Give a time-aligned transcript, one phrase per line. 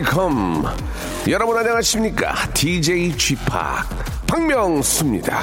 [0.00, 0.66] welcome.
[1.28, 2.34] 여러분 안녕하십니까?
[2.54, 3.44] DJ Chip
[4.26, 5.42] 박명수입니다.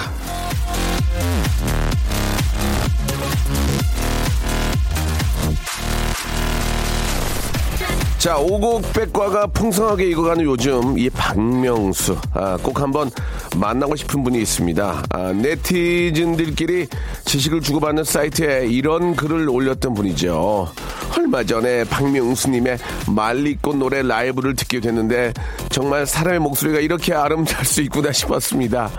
[8.18, 13.12] 자, 오곡백과가 풍성하게 익어가는 요즘 이 박명수 아, 꼭 한번
[13.56, 15.04] 만나고 싶은 분이 있습니다.
[15.12, 16.88] 아, 네티즌들끼리
[17.26, 20.68] 지식을 주고받는 사이트에 이런 글을 올렸던 분이죠.
[21.18, 22.78] 얼마 전에 박명수님의
[23.10, 25.34] 말리꽃 노래 라이브를 듣게 됐는데
[25.70, 28.90] 정말 사람의 목소리가 이렇게 아름다울 수 있구나 싶었습니다.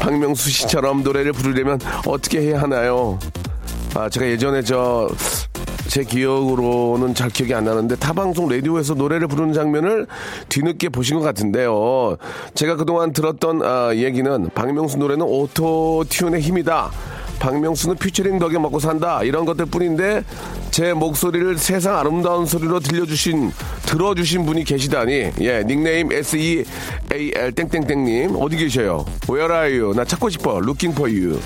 [0.00, 3.18] 박명수 씨처럼 노래를 부르려면 어떻게 해야 하나요?
[3.94, 5.08] 아, 제가 예전에 저,
[5.88, 10.06] 제 기억으로는 잘 기억이 안 나는데 타방송 라디오에서 노래를 부르는 장면을
[10.48, 12.16] 뒤늦게 보신 것 같은데요.
[12.54, 16.90] 제가 그동안 들었던 아, 얘기는 박명수 노래는 Auto-Tune의 힘이다.
[17.38, 20.24] 박명수는 퓨처링 덕에 먹고 산다 이런 것들 뿐인데
[20.76, 23.50] 제 목소리를 세상 아름다운 소리로 들려주신
[23.86, 26.64] 들어주신 분이 계시다니 예 닉네임 S E
[27.14, 29.06] A L 땡땡땡님 어디 계셔요?
[29.26, 29.94] Where are you?
[29.94, 30.58] 나 찾고 싶어.
[30.58, 31.40] Looking for you.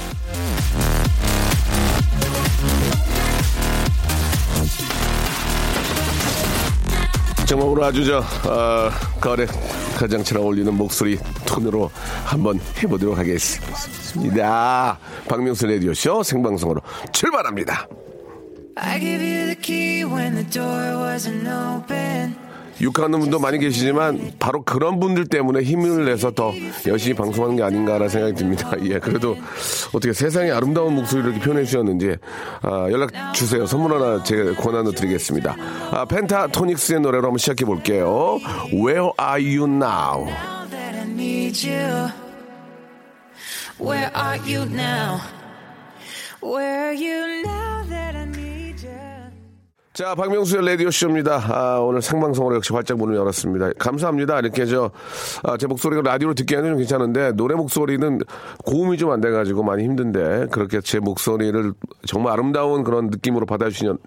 [7.47, 9.47] 정말 오늘 아주 저 어, 가을에
[9.97, 11.89] 가장 잘 어울리는 목소리 톤으로
[12.25, 14.99] 한번 해보도록 하겠습니다.
[15.29, 16.81] 박명수 라디오 쇼 생방송으로
[17.13, 17.87] 출발합니다.
[18.77, 22.37] I give you the key when the door wasn't open.
[22.83, 26.53] 욕하는 분도 많이 계시지만 바로 그런 분들 때문에 힘을 내서 더
[26.87, 28.73] 열심히 방송하는 게 아닌가라는 생각이 듭니다.
[28.85, 29.37] 예, 그래도
[29.93, 32.17] 어떻게 세상의 아름다운 목소리를 이렇게 표현해 주셨는지
[32.63, 33.67] 아, 연락 주세요.
[33.67, 35.57] 선물 하나 제가 권한으로 드리겠습니다.
[35.91, 38.39] 아, 펜타토닉스의 노래로 한번 시작해 볼게요.
[38.73, 40.27] Where are you now?
[43.79, 45.21] Where are you now?
[46.43, 47.80] Where are you now
[49.93, 51.43] 자, 박명수의 라디오쇼입니다.
[51.49, 53.73] 아, 오늘 생방송으로 역시 활짝 문을 열었습니다.
[53.77, 54.39] 감사합니다.
[54.39, 54.93] 이렇게 저,
[55.43, 58.21] 아, 제 목소리가 라디오로 듣기에는 좀 괜찮은데, 노래 목소리는
[58.65, 61.73] 고음이 좀 안 돼가지고 많이 힘든데, 그렇게 제 목소리를
[62.07, 63.99] 정말 아름다운 그런 느낌으로 받아주시는,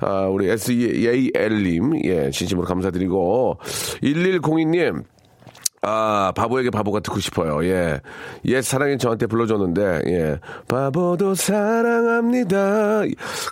[0.00, 3.58] 아, 우리 SEAL님, 예, 진심으로 감사드리고,
[4.02, 5.04] 1102님,
[5.88, 7.64] 아, 바보에게 바보가 듣고 싶어요.
[7.64, 8.00] 예.
[8.46, 10.40] 옛 사랑이 저한테 불러줬는데, 예.
[10.66, 13.02] 바보도 사랑합니다.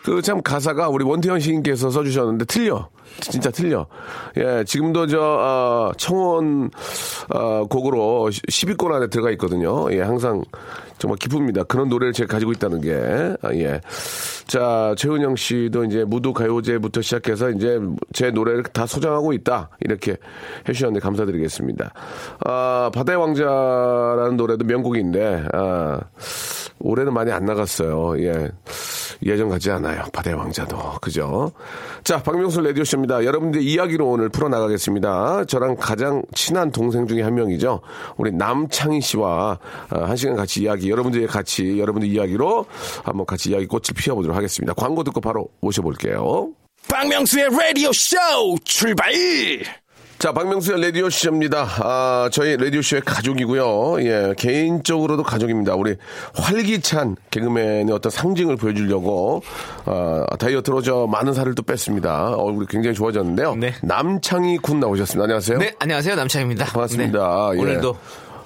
[0.05, 2.89] 그 참 가사가 우리 원태현 시인께서 써주셨는데 틀려.
[3.21, 3.87] 진짜 틀려.
[4.37, 4.65] 예.
[4.65, 6.71] 지금도 저, 어, 청원,
[7.31, 9.91] 어, 곡으로 10위권 안에 들어가 있거든요.
[9.93, 10.03] 예.
[10.03, 10.43] 항상
[10.99, 11.65] 정말 기쁩니다.
[11.65, 13.37] 그런 노래를 제가 가지고 있다는 게.
[13.43, 13.81] 아, 예.
[14.47, 17.81] 자, 최은영 씨도 이제 무도 가요제부터 시작해서 이제
[18.13, 19.71] 제 노래를 다 소장하고 있다.
[19.81, 20.17] 이렇게
[20.69, 21.93] 해주셨는데 감사드리겠습니다.
[22.45, 26.01] 아, 바다의 왕자라는 노래도 명곡인데, 아,
[26.85, 28.21] 올해는 많이 안 나갔어요.
[28.23, 28.51] 예.
[29.25, 30.03] 예전 같지 않아요.
[30.13, 30.99] 바다의 왕자도.
[31.01, 31.51] 그죠?
[32.05, 33.25] 자, 박명수 라디오쇼입니다.
[33.25, 35.47] 여러분들 이야기로 오늘 풀어나가겠습니다.
[35.47, 37.81] 저랑 가장 친한 동생 중에 한 명이죠.
[38.19, 39.59] 우리 남창희 씨와
[39.89, 42.67] 아, 한 시간 같이 이야기, 여러분들의 같이, 여러분들 이야기로
[43.03, 44.75] 한번 같이 이야기 꽃을 피워보도록 하겠습니다.
[44.75, 46.51] 광고 듣고 바로 모셔볼게요.
[46.89, 48.17] 박명수의 라디오 쇼
[48.65, 49.11] 출발!
[50.19, 51.67] 자, 박명수의 라디오쇼입니다.
[51.83, 53.97] 아, 저희 라디오쇼의 가족이고요.
[54.01, 55.75] 예, 개인적으로도 가족입니다.
[55.75, 55.97] 우리
[56.35, 59.43] 활기찬 개그맨의 어떤 상징을 보여주려고,
[59.85, 62.37] 아, 다이어트로 저 많은 살을 또 뺐습니다.
[62.37, 63.57] 얼굴이 굉장히 좋아졌는데요.
[63.57, 63.75] 네.
[63.83, 65.25] 남창희 군 나오셨습니다.
[65.25, 65.59] 안녕하세요.
[65.59, 66.15] 네, 안녕하세요.
[66.15, 66.65] 남창입니다.
[66.67, 67.51] 반갑습니다.
[67.53, 67.61] 네, 예.
[67.63, 67.97] 오늘도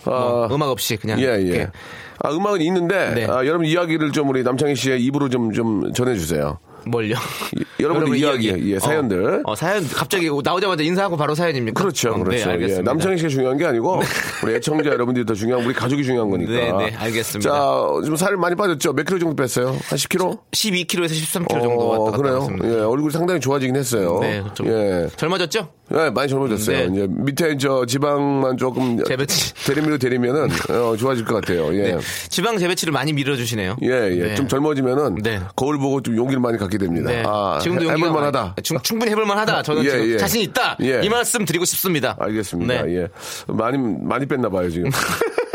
[0.04, 1.70] 뭐 아, 음악 없이 그냥 예, 예.
[2.20, 3.26] 아, 음악은 있는데, 네.
[3.26, 6.58] 아, 여러분 이야기를 좀 우리 남창희 씨의 입으로 좀, 좀 전해주세요.
[6.86, 7.14] 뭘요?
[7.80, 8.74] 여러분들 여러분 이야기, 이야기.
[8.74, 9.42] 예, 사연들.
[9.44, 11.80] 어, 어, 사연 갑자기 나오자마자 인사하고 바로 사연입니까?
[11.80, 12.52] 그렇죠, 어, 그렇죠.
[12.52, 12.68] 네.
[12.68, 14.00] 예, 남창희 씨가 중요한 게 아니고
[14.42, 16.52] 우리 애청자 여러분들이 더 중요한 우리 가족이 중요한 거니까.
[16.52, 17.50] 네, 네, 알겠습니다.
[17.50, 17.56] 자,
[18.04, 18.92] 좀살 많이 빠졌죠?
[18.92, 19.68] 몇 킬로 정도 뺐어요?
[19.68, 20.38] 한 10킬로?
[20.52, 22.34] 12kg에서 13kg 정도 왔다 갔다 그래요?
[22.38, 22.68] 왔습니다.
[22.68, 24.18] 예, 얼굴이 상당히 좋아지긴 했어요.
[24.20, 25.08] 네, 좀 예.
[25.16, 25.68] 젊어졌죠?
[25.94, 26.76] 예, 많이 젊어졌어요.
[26.76, 26.84] 네.
[26.92, 29.54] 이제 밑에 저 지방만 조금 재배치.
[29.66, 31.74] 대리미로 대리면은 어, 좋아질 것 같아요.
[31.74, 31.94] 예.
[31.94, 31.98] 네.
[32.28, 33.76] 지방 재배치를 많이 밀어주시네요.
[33.82, 34.22] 예, 예.
[34.28, 34.34] 네.
[34.34, 35.40] 좀 젊어지면은 네.
[35.56, 37.10] 거울 보고 좀 용기를 많이 갖게 됩니다.
[37.10, 37.22] 네.
[37.26, 38.56] 아, 지금도 해- 해볼만하다.
[38.62, 39.62] 충, 충분히 해볼만하다.
[39.62, 40.18] 저는 예, 지금 예.
[40.18, 40.76] 자신 있다.
[40.82, 41.00] 예.
[41.02, 42.16] 이 말씀 드리고 싶습니다.
[42.20, 42.82] 알겠습니다.
[42.82, 42.96] 네.
[42.96, 43.08] 예.
[43.46, 44.90] 많이, 많이 뺐나 봐요, 지금.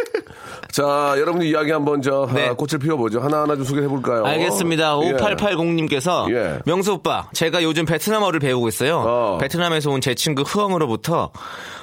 [0.74, 2.48] 자, 여러분들 이야기 한번 저, 네.
[2.48, 3.20] 아, 꽃을 피워보죠.
[3.20, 4.26] 하나하나 좀 소개해 볼까요?
[4.26, 4.98] 알겠습니다.
[5.04, 5.14] 예.
[5.14, 6.60] 5880님께서 예.
[6.66, 9.04] 명수 오빠, 제가 요즘 베트남어를 배우고 있어요.
[9.06, 9.38] 어.
[9.40, 11.30] 베트남에서 온 제 친구 흐엉으로부터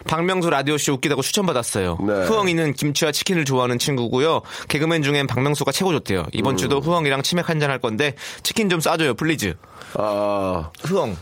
[0.09, 1.99] 박명수 라디오쇼 웃기다고 추천받았어요.
[2.01, 2.13] 네.
[2.25, 4.41] 흐엉이는 김치와 치킨을 좋아하는 친구고요.
[4.69, 6.25] 개그맨 중엔 박명수가 최고 좋대요.
[6.33, 9.55] 이번 주도 흐엉이랑 치맥 한 잔 할 건데 치킨 좀 싸줘요, please.
[9.95, 11.17] 아, 흐엉.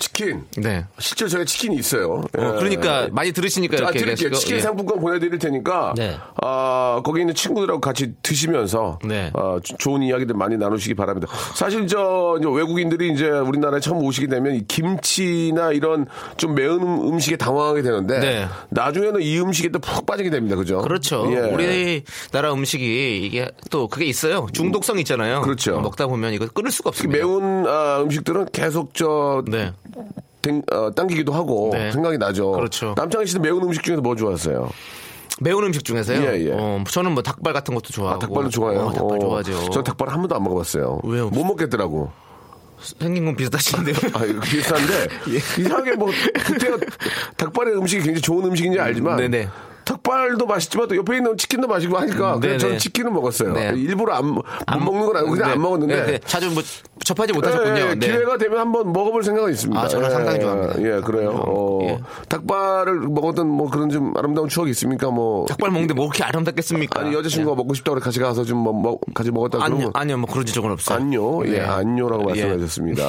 [0.00, 0.44] 치킨.
[0.56, 0.84] 네.
[0.98, 2.14] 실제로 저희가 치킨이 있어요.
[2.14, 2.40] 어, 예.
[2.58, 4.30] 그러니까 많이 들으시니까 자, 이렇게 드릴게요.
[4.32, 4.60] 치킨 예.
[4.60, 6.16] 상품권 보내드릴 테니까, 네.
[6.42, 9.30] 아, 거기 있는 친구들하고 같이 드시면서, 네.
[9.34, 11.28] 아, 조- 좋은 이야기들 많이 나누시기 바랍니다.
[11.54, 16.06] 사실 저, 이제 외국인들이 이제 우리나라에 처음 오시게 되면 이 김치나 이런
[16.36, 18.46] 좀 매운 음- 음식에 당황하게 되는데, 네.
[18.70, 20.56] 나중에는 이 음식에 또 푹 빠지게 됩니다.
[20.56, 20.78] 그죠?
[20.82, 21.26] 그렇죠.
[21.32, 21.38] 예.
[21.38, 24.46] 우리나라 음식이 이게 또 그게 있어요.
[24.52, 25.42] 중독성 있잖아요.
[25.42, 25.80] 그렇죠.
[25.80, 27.18] 먹다 보면 이거 끊을 수가 없습니다.
[27.18, 29.72] 매운 아, 음식들은 계속 저 네.
[30.42, 31.92] 땡- 어, 당기기도 하고 네.
[31.92, 32.52] 생각이 나죠.
[32.52, 32.94] 그렇죠.
[32.96, 34.68] 남창희 씨도 매운 음식 중에서 뭐 좋아하세요?
[35.42, 36.22] 매운 음식 중에서요.
[36.22, 36.50] 예, 예.
[36.52, 38.16] 어, 저는 뭐 닭발 같은 것도 좋아하고.
[38.16, 38.80] 아, 닭발도 좋아해요.
[38.82, 39.70] 어, 닭발 어, 좋아하죠.
[39.70, 41.00] 저 닭발 한 번도 안 먹어봤어요.
[41.04, 41.28] 왜요?
[41.30, 42.10] 못 먹겠더라고.
[42.98, 43.94] 생긴 건 비슷하신데요.
[44.14, 45.36] 아, 이거 비슷한데 예.
[45.62, 46.10] 이상하게 뭐
[46.46, 46.78] 그때가
[47.36, 49.48] 닭발의 음식이 굉장히 좋은 음식인지 알지만 네네.
[49.84, 52.58] 닭발도 맛있지만 또 옆에 있는 치킨도 맛있고 하니까 그냥.
[52.58, 53.52] 저는 치킨을 먹었어요.
[53.54, 53.72] 네.
[53.76, 55.52] 일부러 안, 못 먹는 건 아니고 그냥 네.
[55.54, 56.18] 안 먹었는데 네, 네.
[56.24, 56.62] 자주 뭐
[57.10, 57.76] 접하지 못하셨군요.
[57.76, 58.06] 예, 예, 네.
[58.06, 59.80] 기회가 되면 한번 먹어볼 생각은 있습니다.
[59.80, 60.82] 아, 저는 예, 상당히 좋아합니다.
[60.82, 61.30] 예, 그래요.
[61.30, 61.98] 어, 예.
[62.28, 65.10] 닭발을 먹었던 뭐 그런 좀 아름다운 추억이 있습니까?
[65.10, 67.00] 뭐 닭발 먹는데 뭐 그렇게 아름답겠습니까?
[67.00, 70.18] 아니 여자친구가 먹고 싶다고 그래 같이 가서 좀 뭐, 뭐, 같이 먹었다 아니요, 그러면 아니요,
[70.18, 70.98] 뭐 그런 적은 없어요.
[70.98, 71.60] 안요, 예, 네.
[71.60, 72.44] 안요라고 예.
[72.44, 73.04] 말씀하셨습니다.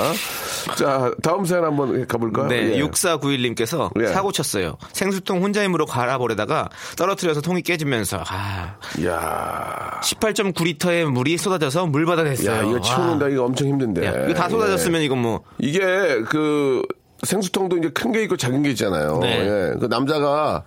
[0.77, 2.47] 자, 다음 사연 한번 가볼까요?
[2.47, 2.81] 네, 예.
[2.81, 4.07] 6491님께서 예.
[4.07, 4.77] 사고 쳤어요.
[4.93, 8.75] 생수통 혼자 힘으로 갈아버리다가 떨어뜨려서 통이 깨지면서 아,
[9.05, 12.51] 야, 18.9리터의 물이 쏟아져서 물 받아냈어요.
[12.51, 14.05] 야, 이거 치우는다 이거 엄청 힘든 데.
[14.05, 15.67] 야, 이거 다 쏟아졌으면 이건 뭐 예.
[15.67, 16.81] 이게 그
[17.23, 19.19] 생수통도 이제 큰 게 있고 작은 게 있잖아요.
[19.21, 19.39] 네.
[19.73, 20.63] 예, 그 남자가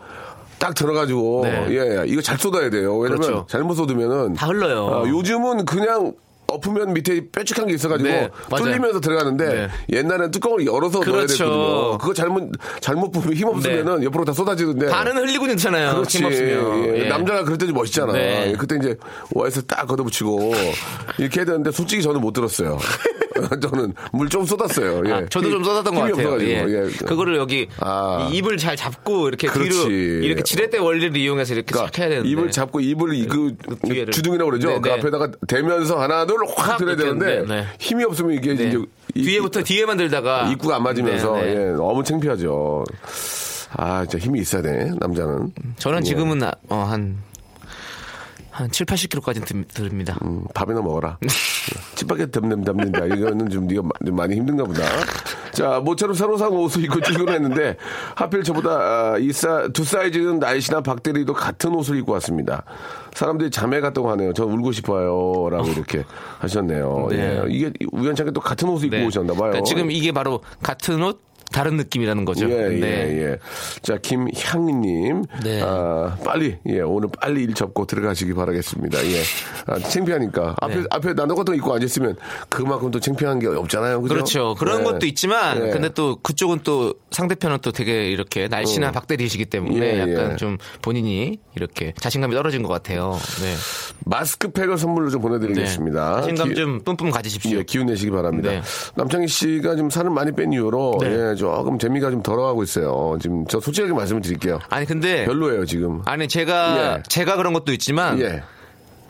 [0.58, 1.66] 딱 들어가지고 네.
[1.70, 2.96] 예, 이거 잘 쏟아야 돼요.
[2.96, 3.46] 왜냐면 그렇죠.
[3.48, 4.88] 잘못 쏟으면은 다 흘러요.
[5.04, 6.12] 아, 요즘은 그냥
[6.54, 8.30] 엎으면 밑에 뾰족한 게 있어가지고 네.
[8.56, 9.96] 뚫리면서 들어가는데 네.
[9.98, 11.44] 옛날엔 뚜껑을 열어서 넣어야 그렇죠.
[11.44, 11.98] 됐거든요.
[11.98, 14.86] 그거 잘못 잘못 부으면 힘 없으면은 옆으로 다 쏟아지는데.
[14.88, 15.88] 반은 흘리고 있잖아요.
[15.90, 15.94] 네.
[15.94, 16.18] 그렇지.
[16.18, 16.84] 힘 없으면.
[16.84, 17.04] 예.
[17.04, 17.08] 예.
[17.08, 18.12] 남자가 그럴 때 좀 멋있잖아.
[18.12, 18.50] 네.
[18.50, 18.96] 예, 그때 이제
[19.32, 20.52] 와이서 딱 걷어붙이고
[21.18, 22.78] 이렇게 해야 되는데 솔직히 저는 못 들었어요.
[23.60, 25.02] 저는 물 좀 쏟았어요.
[25.06, 25.12] 예.
[25.12, 26.14] 아, 저도 좀 쏟았던 것 같아요.
[26.14, 26.50] 없어가지고.
[26.50, 26.64] 예.
[26.68, 26.90] 예.
[27.06, 28.28] 그거를 여기 아.
[28.32, 29.70] 이 입을 잘 잡고 이렇게 그렇지.
[29.70, 29.90] 뒤로
[30.24, 33.56] 이렇게 지렛대 원리를 이용해서 이렇게 싹 해야 되는데 입을 잡고 입을 이- 그그
[33.88, 34.12] 뒤에를.
[34.12, 34.68] 주둥이라고 그러죠.
[34.70, 34.94] 네, 그 네.
[34.94, 37.66] 앞에다가 대면서 하나 둘확확 들어야 되는데 했는데, 네.
[37.78, 38.68] 힘이 없으면 이게 네.
[38.68, 38.78] 이제
[39.14, 41.60] 이- 뒤에부터 뒤에만 들다가 입구가 안 맞으면서 네, 네.
[41.60, 42.84] 예, 너무 창피하죠.
[43.76, 45.50] 아, 진짜 힘이 있어야 돼, 남자는.
[45.78, 46.02] 저는 예.
[46.02, 47.16] 지금은 아, 어, 한,
[48.54, 50.16] 한 7, 80kg까지 듭니다.
[50.22, 51.18] 음, 밥이나 먹어라.
[51.96, 53.06] 칩밖에 덤덤 담는다.
[53.06, 54.82] 이거는 좀 네가 많이 힘든가 보다.
[55.52, 57.76] 자, 모처럼 새로 산 옷을 입고 출근했는데
[58.14, 62.62] 하필 저보다 아, 이 사, 두 사이즈는 날씬한 박대리도 같은 옷을 입고 왔습니다.
[63.14, 64.32] 사람들이 자매 같다고 하네요.
[64.34, 65.48] 저 울고 싶어요.
[65.50, 66.04] 라고 이렇게
[66.38, 67.08] 하셨네요.
[67.10, 67.16] 네.
[67.18, 67.42] 예.
[67.48, 69.06] 이게 우연찮게 또 같은 옷을 입고 네.
[69.06, 69.50] 오셨나 봐요.
[69.50, 71.20] 그러니까 지금 이게 바로 같은 옷,
[71.54, 72.50] 다른 느낌이라는 거죠.
[72.50, 72.80] 예, 네.
[72.82, 73.38] 예, 예.
[73.80, 75.22] 자, 김향님.
[75.44, 75.62] 네.
[75.62, 78.98] 아, 빨리, 예, 오늘 빨리 일 접고 들어가시기 바라겠습니다.
[79.06, 79.22] 예.
[79.66, 80.56] 아, 창피하니까.
[80.60, 80.84] 앞에, 네.
[80.90, 82.16] 앞에 나도 같은 거 입고 앉았으면
[82.48, 84.02] 그만큼 또 창피한 게 없잖아요.
[84.02, 84.14] 그죠?
[84.14, 84.54] 그렇죠.
[84.58, 84.84] 그런 예.
[84.84, 85.70] 것도 있지만, 예.
[85.70, 90.36] 근데 또 그쪽은 또 상대편은 또 되게 이렇게 날씬한 박대리이시기 때문에 예, 약간 예.
[90.36, 93.16] 좀 본인이 이렇게 자신감이 떨어진 것 같아요.
[93.42, 93.54] 네.
[94.06, 96.16] 마스크팩을 선물로 좀 보내드리겠습니다.
[96.16, 96.20] 네.
[96.22, 97.58] 자신감 기- 좀 뿜뿜 가지십시오.
[97.58, 98.50] 예, 기운 내시기 바랍니다.
[98.50, 98.60] 네.
[98.96, 101.30] 남창희 씨가 좀 살을 많이 뺀 이후로 네.
[101.30, 103.16] 예, 조금 재미가 좀 덜어가고 있어요.
[103.20, 104.58] 지금 저 솔직하게 말씀을 드릴게요.
[104.70, 106.02] 아니 근데 별로예요, 지금.
[106.06, 107.02] 아니 제가 예.
[107.08, 108.42] 제가 그런 것도 있지만 예.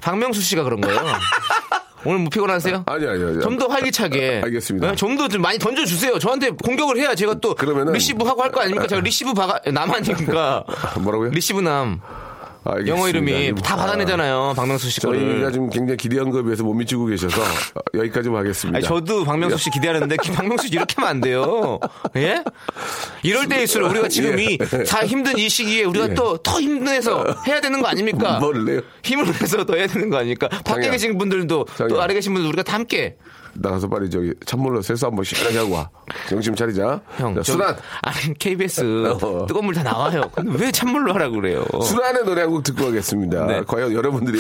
[0.01, 0.99] 박명수 씨가 그런 거예요.
[2.07, 2.83] 오늘 뭐 피곤하세요?
[2.87, 3.41] 아니, 아니, 아니.
[3.41, 4.43] 좀 더 활기차게.
[4.45, 4.95] 알겠습니다.
[4.95, 6.19] 좀더 좀 많이 던져주세요.
[6.19, 8.87] 저한테 공격을 해야 제가 또 그러면은- 리시브 하고 할 거 아닙니까?
[8.87, 10.65] 제가 리시브 바가 남아니까.
[11.01, 11.31] 뭐라고요?
[11.31, 12.01] 리시브 남.
[12.65, 12.97] 알겠습니다.
[12.97, 13.55] 영어 이름이.
[13.63, 14.55] 다 받아내잖아요.
[14.57, 15.53] 박명수 씨 저희가 거를.
[15.53, 18.77] 지금 굉장히 기대한 거에 비해서 못 미치고 계셔서 어, 여기까지만 하겠습니다.
[18.79, 21.79] 아니, 저도 박명수 씨 기대하는데 기- 박명수 씨 이렇게 하면 안 돼요.
[22.17, 22.43] 예?
[23.23, 24.45] 이럴 때일수록 우리가 지금 예.
[24.45, 26.15] 이다 힘든 이 시기에 우리가 예.
[26.15, 28.41] 또더 힘내서 해야 되는 거 아닙니까?
[29.03, 30.49] 힘을 내서 더 해야 되는 거 아닙니까?
[30.49, 30.91] 밖에 장이야.
[30.93, 32.03] 계신 분들도 또 장이야.
[32.03, 33.17] 아래 계신 분들 우리가 다 함께
[33.57, 35.89] 나가서 빨리 저기 찬물로 세수 한번 시원하게 하고 와.
[36.29, 37.01] 정신 차리자.
[37.17, 37.77] 형, 자, 저- 수란.
[38.03, 38.81] 아니 KBS
[39.23, 39.47] 어.
[39.47, 40.23] 뜨거운 물 다 나와요.
[40.35, 41.65] 근데 왜 찬물로 하라고 그래요?
[41.83, 43.47] 수란의 노래 한곡 듣고 가겠습니다.
[43.47, 43.63] 네.
[43.67, 44.39] 과연 여러분들이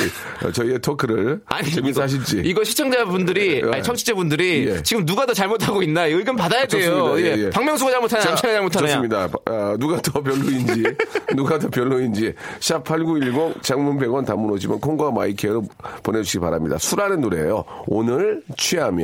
[0.52, 1.40] 저희의 토크를
[1.72, 2.42] 재밌어 이거- 하실지.
[2.44, 3.70] 이거 시청자분들이 예.
[3.72, 4.82] 아니 청취자분들이 예.
[4.82, 7.14] 지금 누가 더 잘못하고 있나 의견 받아야 돼요.
[7.18, 7.36] 예, 예.
[7.46, 7.50] 예.
[7.50, 8.86] 박명수가 잘못하냐, 자, 남창희 잘못하냐.
[8.86, 9.28] 좋습니다.
[9.46, 10.82] 아, 누가 더 별로인지,
[11.34, 15.64] 누가 더 별로인지, 샵 8910 장문 100원 단문 50원 콩과 마이케이로
[16.02, 16.76] 보내주시기 바랍니다.
[16.78, 19.03] 수란의 노래예요 오늘 취하면.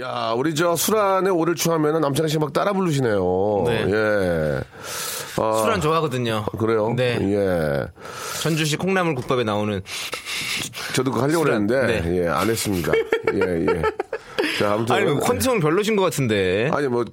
[0.00, 3.64] 야, 우리 저 수란의 오를 취하면 남창희 씨막 따라 부르시네요.
[3.66, 3.84] 네.
[3.88, 4.60] 예.
[5.40, 6.44] 아, 술안 좋아하거든요.
[6.58, 6.92] 그래요?
[6.96, 7.18] 네.
[7.20, 7.86] 예.
[8.42, 9.80] 전주시 콩나물 국밥에 나오는
[10.94, 12.22] 저도 그거 하려고 수란, 했는데, 네.
[12.24, 12.92] 예, 안 했습니다.
[13.34, 13.82] 예, 예.
[14.58, 14.94] 자, 아무튼.
[14.96, 16.70] 아니 뭐 컨디션 별로신 것 같은데.
[16.72, 17.04] 아니 뭐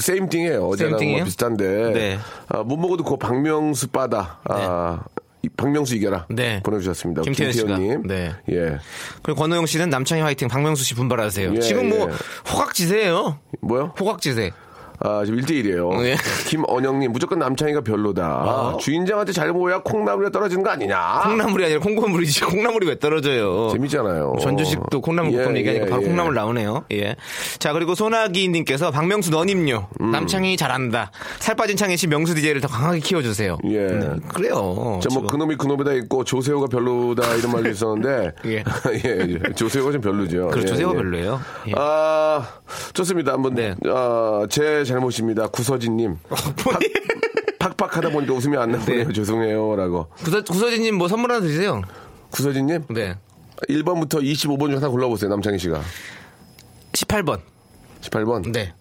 [0.00, 0.66] 세임 띵이에요.
[0.68, 1.24] 어제랑 뭐?
[1.24, 2.18] 비슷한데 네.
[2.48, 4.40] 아, 못 먹어도 그 박명수 빠다.
[4.44, 5.20] 아, 이-
[5.56, 6.26] 박명수 이겨라.
[6.30, 6.62] 네.
[6.62, 7.22] 보내주셨습니다.
[7.22, 7.76] 김태현 씨가.
[7.76, 8.06] 김태현님.
[8.06, 8.32] 네.
[8.50, 8.78] 예.
[9.22, 11.54] 그리고 권호영 씨는 남창희 화이팅, 박명수 씨 분발하세요.
[11.54, 12.14] 예, 지금 뭐 예.
[12.52, 13.38] 호각지세예요.
[13.60, 13.94] 뭐요?
[13.98, 14.52] 호각지세.
[15.02, 16.02] 아, 지금 1대1이에요.
[16.02, 16.14] 네.
[16.46, 18.76] 김언영님, 무조건 남창희가 별로다.
[18.80, 21.22] 주인장한테 잘 보여야 콩나물에 떨어지는 거 아니냐?
[21.24, 22.42] 콩나물이 아니라 콩고물이지.
[22.44, 23.70] 콩나물이 왜 떨어져요?
[23.72, 24.34] 재밌잖아요.
[24.40, 26.06] 전주식도 콩나물 예, 볶음 얘기하니까 예, 바로 예.
[26.06, 26.84] 콩나물 나오네요.
[26.92, 27.16] 예.
[27.58, 29.88] 자, 그리고 소나기님께서 박명수 너님요.
[30.02, 30.10] 음.
[30.10, 31.10] 남창이 잘한다.
[31.38, 33.56] 살 빠진 창희 씨 명수 DJ를 더 강하게 키워주세요.
[33.70, 33.86] 예.
[33.86, 34.54] 네, 그래요.
[34.54, 35.26] 저뭐 지금.
[35.26, 38.64] 그놈이 그놈이다 있고 조세호가 별로다 이런 말도 있었는데 예.
[39.04, 39.52] 예, 예.
[39.54, 40.48] 조세호가 좀 별로죠.
[40.48, 40.60] 그렇죠.
[40.60, 41.02] 예, 조세호가 예.
[41.02, 41.40] 별로예요.
[41.68, 41.72] 예.
[41.76, 42.46] 아
[42.92, 43.32] 좋습니다.
[43.32, 43.74] 한번 네.
[43.86, 45.46] 아, 제 잘못입니다.
[45.46, 46.18] 구서진님
[47.58, 49.06] 팍, 팍팍하다 보니까 웃음이 안 나네요.
[49.06, 49.12] 네.
[49.12, 50.08] 죄송해요라고.
[50.16, 51.82] 구서, 구서진님 뭐 선물 하나 드리세요.
[52.30, 53.14] 구서진님 네.
[53.68, 55.30] 1번부터 25번 중 하나 골라보세요.
[55.30, 55.80] 남창희 씨가
[56.92, 57.40] 18번.
[58.00, 58.50] 18번.
[58.52, 58.74] 네.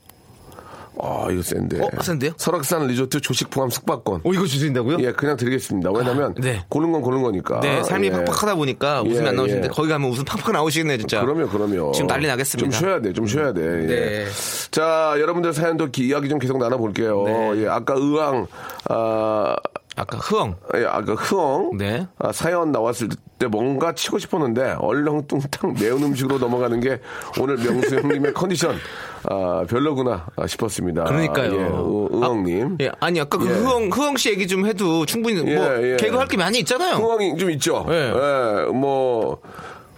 [1.01, 1.79] 아 이거 센데.
[1.81, 2.31] 어, 센데요?
[2.37, 4.21] 설악산 리조트 조식 포함 숙박권.
[4.23, 4.97] 오, 이거 주신다고요?
[4.99, 5.91] 예, 그냥 드리겠습니다.
[5.91, 6.63] 왜냐면 아, 네.
[6.69, 7.59] 고른 건 고른 거니까.
[7.61, 8.11] 네, 삶이 예.
[8.11, 9.71] 팍팍하다 보니까 웃음이 예, 안 나오시는데 예.
[9.71, 11.21] 거기 가면 웃음 팍팍 나오시겠네요, 진짜.
[11.21, 11.91] 그럼요, 그럼요.
[11.93, 12.69] 지금 난리 나겠습니다.
[12.69, 13.61] 좀 쉬어야 돼, 좀 쉬어야 돼.
[13.61, 13.85] 예.
[13.87, 14.25] 네.
[14.71, 17.23] 자, 여러분들 사연도 기- 이야기 좀 계속 나눠볼게요.
[17.23, 17.63] 네.
[17.63, 18.47] 예, 아까 의왕,
[18.89, 19.55] 아,
[19.99, 20.55] 아까 흐엉.
[20.75, 22.07] 예, 아까 흐엉 네.
[22.19, 26.99] 아, 사연 나왔을 때 뭔가 치고 싶었는데 얼렁뚱땅 매운 음식으로 넘어가는 게
[27.39, 28.75] 오늘 명수 형님의 컨디션
[29.23, 31.03] 아, 별로구나 아, 싶었습니다.
[31.03, 31.51] 그러니까요.
[31.53, 31.69] 예, 의-
[32.11, 32.77] 의왕님.
[32.81, 33.49] 예, 아니 아까 그 예.
[33.51, 35.97] 흐엉 흐엉 씨 얘기 좀 해도 충분히 뭐 예, 예.
[35.97, 36.95] 개그 할 게 많이 있잖아요.
[36.97, 37.85] 의왕이 좀 있죠.
[37.89, 38.13] 예.
[38.15, 39.41] 예, 뭐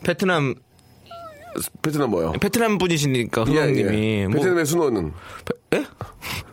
[0.04, 0.56] 베트남
[1.82, 2.32] 베트남 뭐요?
[2.40, 4.28] 베트남 분이시니까 예, 흐엉님이 예.
[4.28, 4.66] 뭐 베트남의
[5.70, 5.86] 베, 예?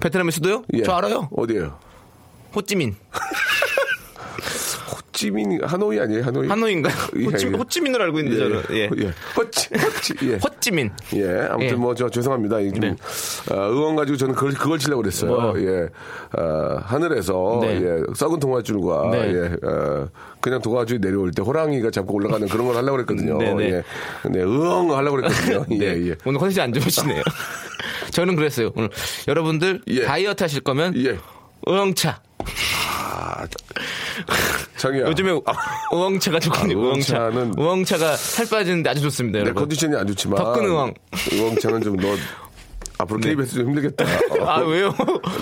[0.00, 0.64] 베트남의 수도요?
[0.74, 0.82] 예.
[0.82, 1.28] 저 알아요.
[1.34, 1.78] 어디예요?
[2.58, 2.96] 호찌민
[4.90, 6.24] 호찌민 하노이 아니에요?
[6.24, 6.48] 하노이?
[6.48, 6.94] 하노이인가요?
[7.16, 7.50] 예, 호찌, 예.
[7.50, 8.90] 호찌민으로 알고 있는데 저는 예.
[8.98, 9.12] 예.
[9.36, 10.34] 호찌, 호찌, 예.
[10.36, 11.72] 호찌민 예, 아무튼 예.
[11.74, 12.58] 뭐저 죄송합니다.
[12.58, 12.96] 좀 네.
[13.52, 15.30] 어, 의원 가지고 저는 그걸 그걸 치려고 그랬어요.
[15.30, 15.66] 뭐요?
[15.66, 15.88] 예,
[16.36, 17.80] 어, 하늘에서 네.
[17.80, 19.34] 예, 썩은 동아줄과 네.
[19.34, 20.08] 예, 어,
[20.40, 23.38] 그냥 동아줄 내려올 때 호랑이가 잡고 올라가는 그런 걸 하려고 그랬거든요.
[23.38, 23.64] 네, 네.
[23.70, 23.84] 예,
[24.22, 25.64] 근데 의원 하려고 그랬거든요.
[25.70, 26.08] 예, 네.
[26.10, 26.16] 예.
[26.24, 27.22] 오늘 컨디션 안 좋으시네요.
[28.10, 28.72] 저는 그랬어요.
[28.74, 28.90] 오늘
[29.26, 30.04] 여러분들 예.
[30.04, 31.18] 다이어트 하실 거면 예.
[31.66, 32.20] 우엉차.
[34.76, 35.06] 장이야.
[35.08, 35.40] 요즘에
[35.92, 36.78] 우엉차가 좋거든요.
[36.78, 37.18] 아, 우엉차.
[37.18, 39.62] 우엉차 는- 우엉차가 살 빠지는데 아주 좋습니다, 내 여러분.
[39.62, 40.94] 컨디션이 안 좋지만 덕근 의왕.
[41.32, 42.08] 의왕차는 좀 너
[43.00, 44.04] 앞으로 KBS 좀 힘들겠다.
[44.44, 44.92] 아 왜요?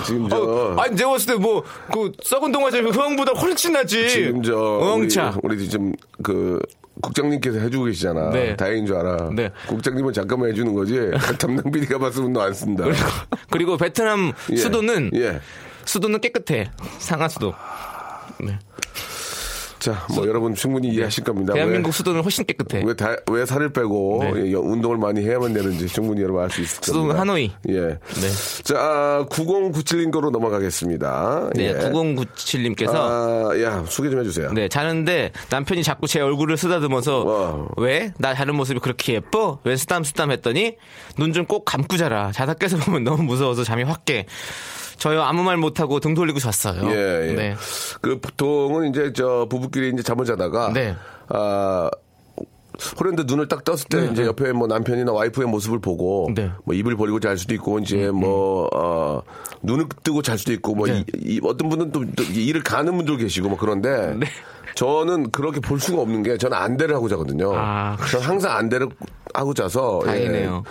[0.05, 4.09] 지금 저- 어, 아니 내가 봤을 때 뭐 그 썩은 동화제 흐엉보다 훨씬 낫지.
[4.11, 5.37] 지금 저 우엉차.
[5.43, 6.59] 우리, 우리 지금 그
[7.01, 8.31] 국장님께서 해주고 계시잖아.
[8.31, 8.57] 네.
[8.57, 9.31] 다행인 줄 알아.
[9.35, 9.51] 네.
[9.69, 10.99] 국장님은 잠깐만 해주는 거지.
[11.41, 12.85] 담당 PD가 봤으면 너 안 쓴다.
[13.51, 14.57] 그리고 베트남 예.
[14.57, 15.41] 수도는 예.
[15.87, 16.71] 수도는 깨끗해.
[16.99, 17.55] 상하 수도.
[18.41, 18.59] 네.
[19.79, 21.53] 자, 뭐 여러분 충분히 이해하실 겁니다.
[21.53, 22.79] 대한민국 수도는 훨씬 깨끗해.
[22.79, 24.51] 왜, 왜, 다- 왜 살을 빼고 네.
[24.51, 26.87] 예, 운동을 많이 해야만 되는지 충분히 여러분 알 수 있을 겁니다.
[26.87, 27.53] 수도는 하노이.
[27.69, 27.81] 예.
[27.81, 28.63] 네.
[28.65, 31.51] 자, 9097님 거로 넘어가겠습니다.
[31.55, 31.73] 네, 예.
[31.93, 34.53] 9097님께서 아, 야, 소개 좀 해주세요.
[34.55, 37.69] 네, 자는데 남편이 자꾸 제 얼굴을 쓰다듬어서 와.
[37.77, 38.13] 왜?
[38.19, 39.61] 나 자는 모습이 그렇게 예뻐?
[39.63, 40.77] 왜 쓰담쓰담 했더니
[41.17, 42.33] 눈 좀 꼭 감고 자라.
[42.33, 44.27] 자다 깨서 보면 너무 무서워서 잠이 확 깨.
[44.99, 46.89] 저요 아무 말 못하고 등 돌리고 잤어요.
[46.91, 47.33] 예, 예.
[47.35, 47.57] 네.
[48.01, 50.95] 그 보통은 이제 저 부부끼리 이제 잠을 자다가 네.
[51.29, 51.91] 아
[53.01, 56.45] 호련데 눈을 딱 떴을 때 이제 옆에 뭐 남편이나 와이프의 모습을 보고 네.
[56.45, 59.23] 음, 뭐 입을 벌리고 잘 수도 있고 이제 뭐 어,
[59.63, 61.05] 눈을 뜨고 잘 수도 있고 뭐 네.
[61.17, 64.27] 이, 이 어떤 분은 또, 또 이를 가는 분들 계시고 뭐 그런데 네.
[64.75, 67.53] 저는 그렇게 볼 수가 없는 게 저는 안대를 하고 자거든요.
[67.55, 68.89] 아, 저는 항상 안대를
[69.33, 70.07] 하고 자서 예.
[70.07, 70.65] 다행이네요.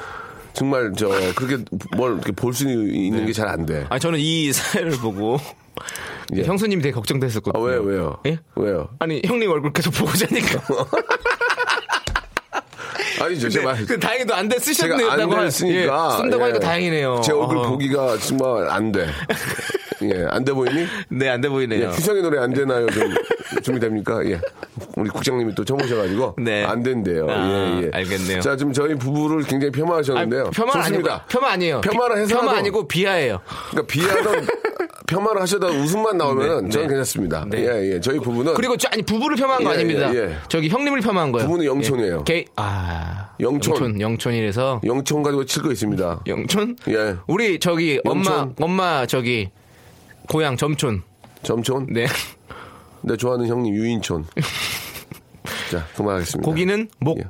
[0.55, 1.63] 정말 저 그렇게
[1.95, 3.85] 뭘 이렇게 볼 수 있는 게잘 안 돼.
[3.89, 5.37] 아 저는 이 사연을 보고
[6.35, 6.43] 예.
[6.43, 7.63] 형수님이 되게 걱정됐었거든요.
[7.63, 8.17] 아, 왜요, 왜요?
[8.25, 8.39] 예?
[8.55, 8.89] 왜요?
[8.99, 10.61] 아니 형님 얼굴 계속 보고 자니까.
[13.21, 13.75] 아니죠, 제 말.
[13.85, 15.09] 그 다행히도 안돼 제가 쓰셨네요.
[15.09, 16.09] 안대를 쓰니까.
[16.13, 16.47] 예, 쓴다고 예.
[16.49, 17.21] 하니까 다행이네요.
[17.23, 17.61] 제 얼굴 어.
[17.69, 19.07] 보기가 정말 안 돼.
[20.13, 20.85] 예, 안 돼 보이니?
[21.09, 21.89] 네, 안돼 예, 보이네요.
[21.89, 22.87] 휘성의 노래 안 되나요?
[22.87, 23.13] 좀
[23.63, 24.25] 준비됩니까?
[24.25, 24.39] 예.
[24.97, 26.35] 우리 국장님이 또 처음 오셔가지고.
[26.39, 26.63] 네.
[26.63, 27.27] 안 된대요.
[27.29, 27.91] 아, 예, 예.
[27.93, 28.41] 알겠네요.
[28.41, 30.41] 자, 지금 저희 부부를 굉장히 폄하하셨는데요.
[30.43, 31.25] 아니, 폄하 아니고 좋습니다.
[31.27, 31.81] 폄하 아니에요.
[31.81, 32.39] 폄하를 해서.
[32.39, 33.39] 폄하 아니고 비하예요.
[33.71, 34.47] 그러니까 비하던,
[35.07, 36.93] 폄하를 하셔도 웃음만 나오면은 네, 저는 네.
[36.93, 37.45] 괜찮습니다.
[37.49, 37.59] 네.
[37.65, 37.99] 예, 예.
[38.01, 38.53] 저희 부부는.
[38.55, 40.13] 그리고 저, 아니 부부를 폄하한 거 예, 아닙니다.
[40.13, 40.35] 예, 예.
[40.47, 41.45] 저기 형님을 폄하한 거예요.
[41.47, 42.19] 부부는 영촌이에요.
[42.27, 42.33] 예.
[42.33, 43.75] 개, 아, 영촌.
[43.75, 46.21] 영촌, 영촌이라서 영천 가지고 칠 거 있습니다.
[46.27, 46.75] 영촌?
[46.89, 47.15] 예.
[47.27, 48.55] 우리 저기 엄마, 영촌.
[48.59, 49.49] 엄마 저기
[50.27, 51.03] 고향 점촌.
[51.43, 51.87] 점촌.
[51.91, 52.07] 네.
[53.01, 54.25] 내 좋아하는 형님 유인촌.
[55.71, 56.45] 자, 그만하겠습니다.
[56.49, 57.19] 고기는 목.
[57.19, 57.23] 예.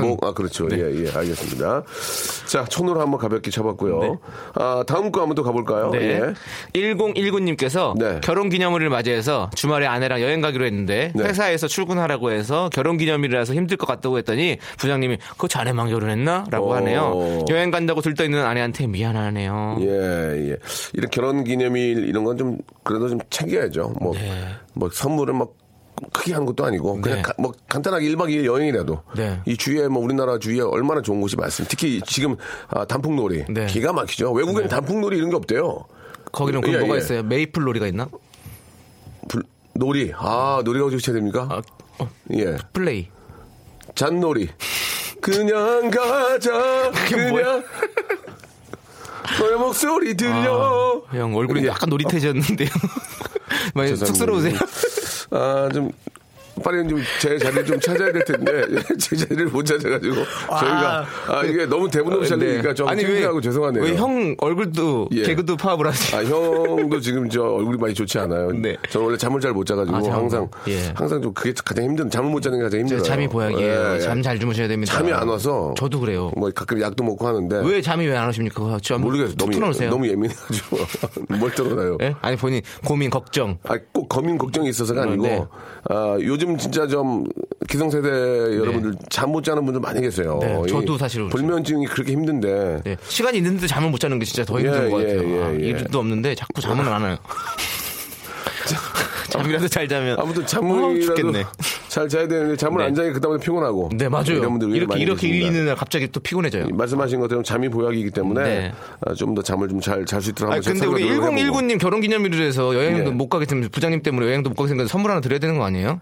[0.00, 0.68] 목, 아, 그렇죠.
[0.68, 0.76] 네.
[0.78, 1.84] 예, 예, 알겠습니다.
[2.46, 3.98] 자, 촌으로 한번 가볍게 쳐봤고요.
[4.00, 4.14] 네.
[4.56, 5.90] 아, 다음 거 한번 또 가볼까요?
[5.90, 6.20] 네.
[6.20, 6.34] 예.
[6.74, 8.20] 1019님께서 네.
[8.22, 11.24] 결혼 기념일을 맞이해서 주말에 아내랑 여행 가기로 했는데 네.
[11.24, 16.44] 회사에서 출근하라고 해서 결혼 기념일이라서 힘들 것 같다고 했더니 부장님이 그거 자네만 결혼했나?
[16.50, 16.74] 라고 오.
[16.74, 17.44] 하네요.
[17.48, 19.78] 여행 간다고 들떠있는 아내한테 미안하네요.
[19.80, 20.56] 예, 예.
[20.92, 23.94] 이런 결혼 기념일 이런 건 좀 그래도 좀 챙겨야죠.
[24.00, 24.44] 뭐, 네.
[24.74, 25.50] 뭐 선물을 막
[26.12, 27.22] 크게 하는 것도 아니고 그냥 네.
[27.22, 29.40] 가- 뭐 간단하게 1박 2일 여행이라도 네.
[29.46, 31.70] 이 주위에 뭐 우리나라 주위에 얼마나 좋은 곳이 많습니다.
[31.70, 32.36] 특히 지금
[32.68, 33.66] 아, 단풍놀이 네.
[33.66, 34.32] 기가 막히죠.
[34.32, 35.84] 외국에는 단풍놀이 이런 게 없대요.
[36.32, 36.98] 거기는 그럼 예, 뭐가 예.
[36.98, 37.22] 있어요?
[37.22, 38.08] 메이플 놀이가 있나?
[39.28, 41.46] 불- 놀이 아 놀이라고 지쳐야 됩니까?
[41.50, 41.62] 아,
[41.98, 43.08] 어, 예 플레이.
[43.94, 44.48] 잔놀이
[45.20, 46.90] 그냥 가자?
[47.08, 47.62] 그냥
[49.40, 51.68] 너의 목소리 들려 형 얼굴이 예.
[51.68, 52.68] 약간 노릿해졌는데요.
[53.74, 54.06] 많이 죄송합니다.
[54.06, 54.58] 쑥스러우세요?
[55.34, 55.90] 아 좀
[56.62, 58.64] 빨리 좀 제 자리를 좀 찾아야 될 텐데
[58.98, 60.14] 제 자리를 못 찾아가지고
[60.50, 63.82] 저희가 아 이게 너무 대본 없이 하려니까 좀 창피하고 죄송하네요.
[63.82, 65.22] 왜 형 얼굴도 예.
[65.22, 66.16] 개그도 파악을 하지?
[66.16, 68.50] 아 형도 지금 저 얼굴이 많이 좋지 않아요.
[68.52, 68.76] 네.
[68.90, 70.16] 저는 원래 잠을 잘 못 자가지고 아.
[70.16, 70.92] 항상 예.
[70.94, 73.02] 항상 좀 그게 가장 힘든 잠을 못 자는 게 가장 힘들어요.
[73.04, 73.62] 잠이 보약이에요.
[73.92, 74.00] 예, 예.
[74.00, 74.92] 잠잘 주무셔야 됩니다.
[74.92, 76.32] 잠이 안 와서 저도 그래요.
[76.36, 78.62] 뭐 가끔 약도 먹고 하는데 왜 잠이 왜 안 오십니까?
[78.62, 79.36] 그거 좀 모르겠어요.
[79.36, 79.90] 툭 너무 틀어놓으세요.
[79.90, 80.76] 너무 예민해가지고
[81.38, 81.98] 뭘 떨어나요?
[82.02, 82.14] 예?
[82.20, 83.58] 아니 본인 고민 걱정.
[83.64, 85.44] 아, 꼭 거민 걱정이 있어서가 아니고, 네.
[85.88, 87.24] 아, 요즘 진짜 좀
[87.68, 90.38] 기성세대 여러분들 잠못 자는 분들 많이 계세요.
[90.42, 91.28] 네, 이 저도 사실.
[91.28, 92.82] 불면증이 그렇게 힘든데.
[92.84, 92.96] 네.
[93.08, 95.36] 시간이 있는데 잠을 못 자는 게 진짜 더 예, 힘든 것 예, 같아요.
[95.36, 95.56] 예, 아, 예.
[95.68, 97.16] 일도 없는데 자꾸 잠은 안 와요.
[99.30, 101.44] 잠이라도 잘 자면 아무튼 어, 잠이라도 죽겠네.
[101.88, 102.84] 잘 자야 되는데 잠을 네.
[102.86, 103.90] 안 자니 그다음에 피곤하고.
[103.96, 104.24] 네 맞아요.
[104.32, 105.36] 이런 분들 이렇게 이렇게 계십니다.
[105.36, 106.68] 일이 있는 날 갑자기 또 피곤해져요.
[106.72, 108.72] 말씀하신 것처럼 잠이 보약이기 때문에 네.
[109.16, 111.60] 좀더 잠을 좀 잘 잘 수 있도록 아 한번 근데 우리 생각을 해보고.
[111.60, 113.14] 1019님 결혼 기념일을 해서 여행도 예.
[113.14, 116.00] 못 가게 되면 부장님 때문에 여행도 못 가게 생겨서 선물 하나 드려야 되는 거 아니에요?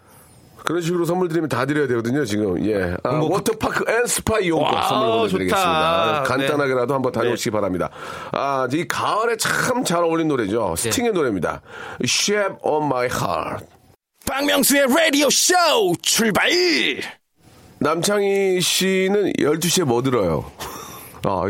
[0.65, 2.65] 그런 식으로 선물 드리면 다 드려야 되거든요, 지금.
[2.67, 2.97] 예.
[3.03, 6.15] 아, 뭐 워터파크 and 스파 이용권 와, 선물로 보내드리겠습니다.
[6.19, 6.23] 좋다.
[6.25, 7.91] 간단하게라도 한번 다녀오시기 바랍니다.
[8.33, 10.75] 아, 이 가을에 참 잘 어울리는 노래죠.
[10.77, 10.91] 네.
[10.91, 11.61] 스팅의 노래입니다.
[12.05, 13.67] Shape of my heart.
[14.27, 15.55] 박명수의 라디오 쇼
[16.03, 16.49] 출발
[17.79, 20.45] 남창희 씨는 12시에 뭐 들어요?
[21.25, 21.43] 아,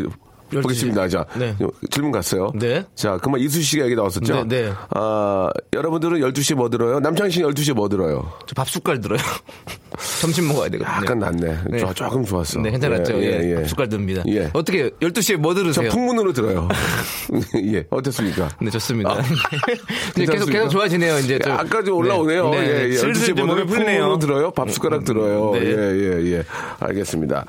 [0.52, 0.62] 12시.
[0.62, 1.08] 보겠습니다.
[1.08, 1.54] 자, 네.
[1.90, 2.52] 질문 갔어요.
[2.54, 2.84] 네.
[2.94, 4.44] 자, 그만 이수 씨가 얘기 나왔었죠?
[4.44, 4.72] 네, 네.
[4.90, 7.00] 아, 여러분들은 12시에 뭐 들어요?
[7.00, 8.30] 남창희 씨는 12시에 뭐 들어요?
[8.46, 9.18] 저 밥 숟갈 들어요.
[10.20, 10.96] 점심 먹어야 되거든요.
[10.96, 11.58] 약간 낫네.
[11.68, 11.78] 네.
[11.78, 12.60] 조- 조금 좋았어.
[12.60, 13.14] 네, 괜찮았죠.
[13.22, 13.54] 예, 예, 예, 예.
[13.56, 14.22] 밥 숟갈 듭니다.
[14.28, 14.48] 예.
[14.52, 15.90] 어떻게 12시에 뭐저 들으세요?
[15.90, 16.68] 풍문으로 들어요.
[17.74, 18.48] 예, 어땠습니까?
[18.60, 19.10] 네, 좋습니다.
[19.12, 19.20] 아.
[20.16, 20.46] 이제 계속?
[20.50, 21.18] 계속 좋아지네요.
[21.18, 21.52] 이제 좀.
[21.52, 22.50] 아까 좀 올라오네요.
[22.50, 22.92] 네, 예, 예.
[22.96, 23.84] 슬슬 12시에 좀뭐 풀리네요.
[24.00, 24.50] 풍문으로 들어요?
[24.52, 25.50] 밥 숟가락 들어요.
[25.54, 25.60] 네.
[25.60, 26.42] 예, 예, 예.
[26.80, 27.44] 알겠습니다.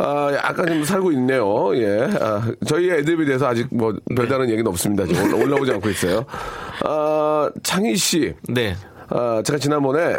[0.00, 1.70] 아, 약간 좀 살고 있네요.
[1.76, 2.08] 예.
[2.20, 2.33] 아,
[2.66, 4.14] 저희 애드립에 대해서 아직 뭐 네.
[4.14, 5.06] 별다른 얘기는 없습니다.
[5.06, 6.24] 지금 올라- 올라오지 않고 있어요.
[6.84, 8.34] 아, 창희 씨.
[8.48, 8.74] 네.
[9.08, 10.16] 아, 제가 지난번에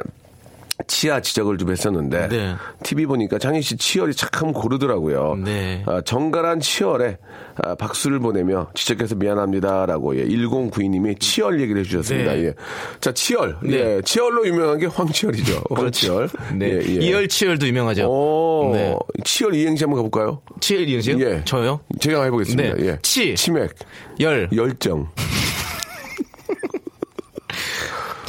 [0.88, 2.56] 치아 지적을 좀 했었는데 네.
[2.84, 5.36] TV 보니까 장희 씨 치열이 참 고르더라고요.
[5.43, 5.84] 네.
[5.86, 7.17] 아, 정갈한 치열에
[7.63, 12.34] 아, 박수를 보내며 지적해서 미안합니다라고 예, 1092님이 치열 얘기를 해주셨습니다.
[12.34, 12.45] 네.
[12.45, 12.54] 예.
[13.00, 13.78] 자 치열, 네.
[13.78, 15.63] 예, 치열로 유명한 게 황치열이죠.
[15.69, 16.30] 황치열.
[16.56, 16.65] 네.
[16.74, 17.06] 예, 예.
[17.06, 18.08] 이열치열도 유명하죠.
[18.10, 18.95] 오, 네.
[19.24, 20.41] 치열 이행시 한번 가볼까요?
[20.60, 21.26] 치열 이열이요?
[21.26, 21.41] 예.
[21.45, 21.80] 저요?
[22.00, 22.76] 제가 해보겠습니다.
[22.76, 22.88] 네.
[22.88, 23.00] 예.
[23.02, 23.36] 치.
[23.36, 23.74] 치맥,
[24.19, 24.50] 열.
[24.54, 25.08] 열정.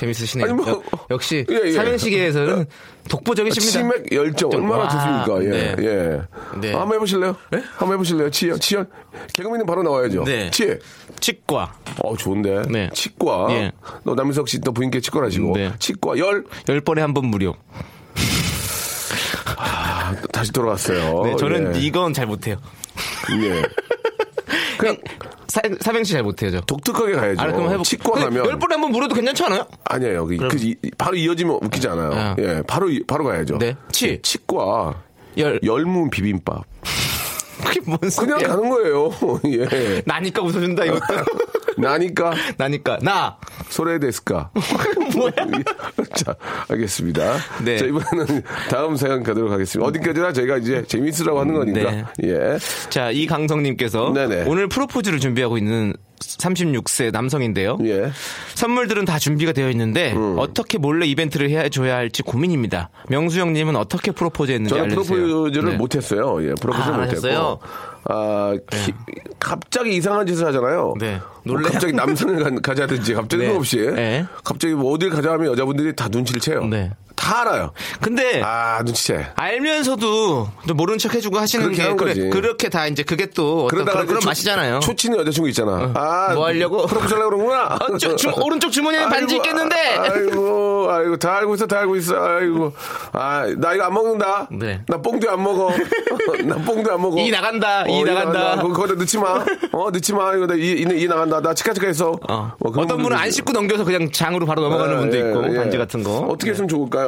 [0.07, 0.55] 재밌으시네요.
[0.55, 1.73] 뭐- 역- 역시 예, 예.
[1.73, 2.67] 삼행시계에서는
[3.09, 3.71] 독보적이십니다.
[4.01, 5.45] 치맥 열정 얼마나 와, 좋습니까?
[5.45, 5.77] 예, 네.
[5.81, 6.23] 예.
[6.61, 6.73] 네.
[6.73, 7.37] 한번 해보실래요?
[7.77, 8.31] 한번 해보실래요?
[8.31, 8.87] 치열, 치열.
[9.33, 10.25] 개그맨은 바로 나와야죠.
[10.25, 10.51] 네.
[10.51, 10.79] 치.
[11.21, 11.75] 치과.
[12.03, 12.63] 어, 좋은데.
[12.69, 12.91] 네.
[12.93, 13.47] 치과.
[13.51, 13.73] 예.
[14.05, 15.53] 너 남희석 씨 또 부인께 치과라시고.
[15.57, 15.73] 네.
[15.79, 16.45] 치과 열.
[16.69, 17.55] 열 번에 한 번 무료.
[20.33, 21.23] 다시 돌아왔어요.
[21.25, 21.81] 네, 저는 예.
[21.81, 22.57] 이건 잘 못해요.
[23.43, 23.63] 예.
[24.79, 24.97] 그냥
[25.57, 26.61] 사, 삼행시 잘 못해요, 저.
[26.61, 27.41] 독특하게 가야죠.
[27.41, 27.83] 아, 그럼 해볼게요.
[27.83, 28.45] 치과 가면.
[28.47, 29.67] 열 번에 한번 물어도 괜찮지 않아요?
[29.85, 30.27] 아니에요.
[30.27, 32.11] 그, 그 이- 바로 이어지면 웃기지 않아요.
[32.13, 32.37] 아.
[32.39, 32.63] 예.
[32.67, 33.57] 바로, 이- 바로 가야죠.
[33.59, 33.75] 네.
[33.91, 34.21] 치.
[34.23, 35.03] 치과.
[35.39, 35.59] 열.
[35.65, 36.63] 열무 비빔밥.
[37.65, 38.37] 그게 뭔 그냥 소리야?
[38.49, 39.11] 가는 거예요.
[39.49, 40.03] 예.
[40.05, 41.01] 나니까 웃어준다, 이것도.
[41.79, 42.99] 나니까 나니까.
[43.03, 43.37] 나.
[43.69, 44.51] 소레 데스까.
[45.15, 45.33] 뭐야?
[46.15, 46.35] 자,
[46.69, 47.37] 알겠습니다.
[47.65, 47.79] 네.
[47.79, 49.87] 자, 이번에는 다음 사연 가도록 하겠습니다.
[49.89, 51.91] 어디까지나 저희가 이제 재밌으라고 하는 거니까.
[51.91, 52.05] 네.
[52.25, 52.59] 예.
[52.91, 54.45] 자, 이강성님께서 네네.
[54.47, 57.79] 오늘 프로포즈를 준비하고 있는 36세 남성인데요.
[57.85, 57.93] 예.
[58.05, 58.13] 음.
[58.55, 62.91] 선물들은 다 준비가 되어 있는데 어떻게 몰래 이벤트를 해줘야 할지 고민입니다.
[63.09, 65.19] 명수 형님은 어떻게 프로포즈했는지 저는 알려주세요.
[65.27, 65.77] 프로포즈를 네.
[65.77, 66.43] 못했어요.
[66.49, 67.61] 예, 프로포즈를 아, 못했고.
[68.09, 68.93] 아, 기-
[69.41, 70.95] 갑자기 이상한 짓을 하잖아요.
[71.01, 71.21] 네.
[71.45, 73.55] 뭐 놀래- 갑자기 남성을 가, 가자든지 갑자기 네.
[73.55, 73.79] 없이.
[73.79, 74.25] 네.
[74.45, 76.65] 갑자기 뭐 어딜 가자 하면 여자분들이 다 눈치를 채요.
[76.67, 76.93] 네.
[77.17, 77.73] 다 알아요.
[78.01, 79.29] 근데 아, 눈치채.
[79.35, 82.31] 알면서도 또 모른 척 해주고 하시는 그렇게 게 하는 그래, 거지.
[82.31, 84.81] 그렇게 다 이제 그게 또 어떤 그런, 그런 초- 맛이잖아요.
[84.81, 85.91] 초치는 여자친구 있잖아.
[85.95, 86.87] 아, 뭐 하려고?
[86.87, 87.79] 프로포즈 하려고 그러는구나.
[87.81, 89.77] 어, 저- 주- 오른쪽 주머니에 반지 아이고, 있겠는데.
[89.97, 92.17] 아이고, 아이고, 다 알고 있어, 다 알고 있어.
[92.23, 92.73] 아이고.
[93.13, 94.49] 아, 나 이거 안 먹는다.
[94.53, 94.83] 네.
[94.87, 95.71] 나 뽕도 안 먹어.
[96.45, 97.19] 나 뽕도 안 먹어.
[97.19, 98.63] 이 나간다, 이 어, 나간다.
[98.63, 99.45] 그거 넣지 마.
[99.73, 100.35] 어, 넣지 마.
[100.35, 101.41] 이거 나 이, 이, 이 나간다.
[101.41, 102.19] 나 치카치카 했어.
[102.29, 102.53] 어.
[102.59, 103.31] 뭐 어떤 분은 안.
[103.31, 105.59] 씻고 넘겨서 그냥 장으로 바로 넘어가는 예, 분도 예, 있고 예.
[105.59, 106.19] 반지 같은 거.
[106.31, 107.06] 어떻게 했으면 좋을까요?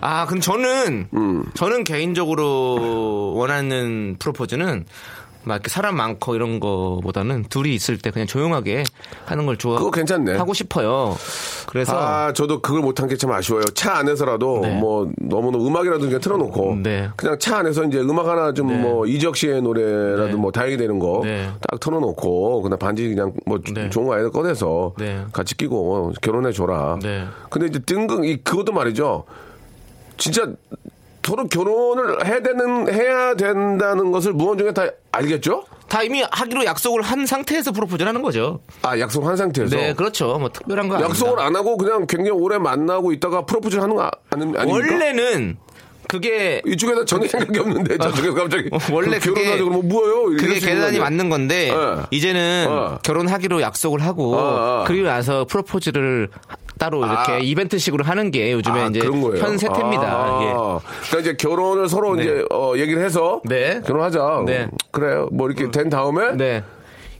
[0.00, 1.44] 아, 근데 저는 음.
[1.54, 4.84] 저는 개인적으로 원하는 프로포즈는
[5.44, 8.84] 막 이렇게 사람 많고 이런 거보다는 둘이 있을 때 그냥 조용하게
[9.24, 9.76] 하는 걸 좋아.
[9.78, 10.36] 그거 괜찮네.
[10.36, 11.16] 하고 싶어요.
[11.66, 13.64] 그래서 아, 저도 그걸 못한 게 참 아쉬워요.
[13.74, 14.74] 차 안에서라도 네.
[14.78, 17.08] 뭐 너무 음악이라도 그냥 틀어놓고 네.
[17.16, 20.32] 그냥 차 안에서 이제 음악 하나 좀 뭐 이적 씨의 노래라도 네.
[20.34, 21.50] 뭐 다행이 되는 거딱 네.
[21.80, 23.90] 틀어놓고 그냥 반지 그냥 뭐 네.
[23.90, 25.24] 좋은 거 아이들 꺼내서 네.
[25.32, 26.98] 같이 끼고 결혼해 줘라.
[27.02, 27.26] 네.
[27.50, 29.24] 근데 이제 뜬금 이 그것도 말이죠.
[30.16, 30.46] 진짜
[31.24, 35.64] 서로 결혼을 해야 되는 해야 된다는 것을 무언중에 다 알겠죠?
[35.88, 38.60] 다 이미 하기로 약속을 한 상태에서 프로포즈를 하는 거죠.
[38.82, 40.36] 아 약속한 상태에서 네, 그렇죠.
[40.38, 41.46] 뭐 특별한 거 약속을 아닙니다.
[41.46, 44.64] 안 하고 그냥 굉장히 오래 만나고 있다가 프로포즈를 하는 거 아- 아니, 아닙니까?
[44.66, 45.58] 원래는
[46.08, 50.24] 그게 이쪽에다 전혀 생각이 없는데 저쪽에서 갑자기 원래 그 그게- 결혼하자 그러면 뭐예요?
[50.36, 51.02] 그게 계산이 아니에요?
[51.02, 52.02] 맞는 건데 네.
[52.10, 52.98] 이제는 어.
[53.02, 54.38] 결혼하기로 약속을 하고 어,
[54.80, 54.84] 어.
[54.86, 56.28] 그리고 나서 프로포즈를
[56.78, 57.38] 따로 이렇게 아.
[57.38, 59.42] 이벤트식으로 하는 게 요즘에 아, 이제 그런 거예요.
[59.42, 60.02] 현 세태입니다.
[60.02, 60.52] 아, 예.
[61.08, 62.22] 그러니까 이제 결혼을 서로 네.
[62.22, 63.80] 이제 어, 얘기를 해서 네.
[63.86, 64.42] 결혼하자.
[64.46, 64.68] 네.
[64.90, 65.28] 그래요.
[65.32, 66.64] 뭐 이렇게 된 다음에 네.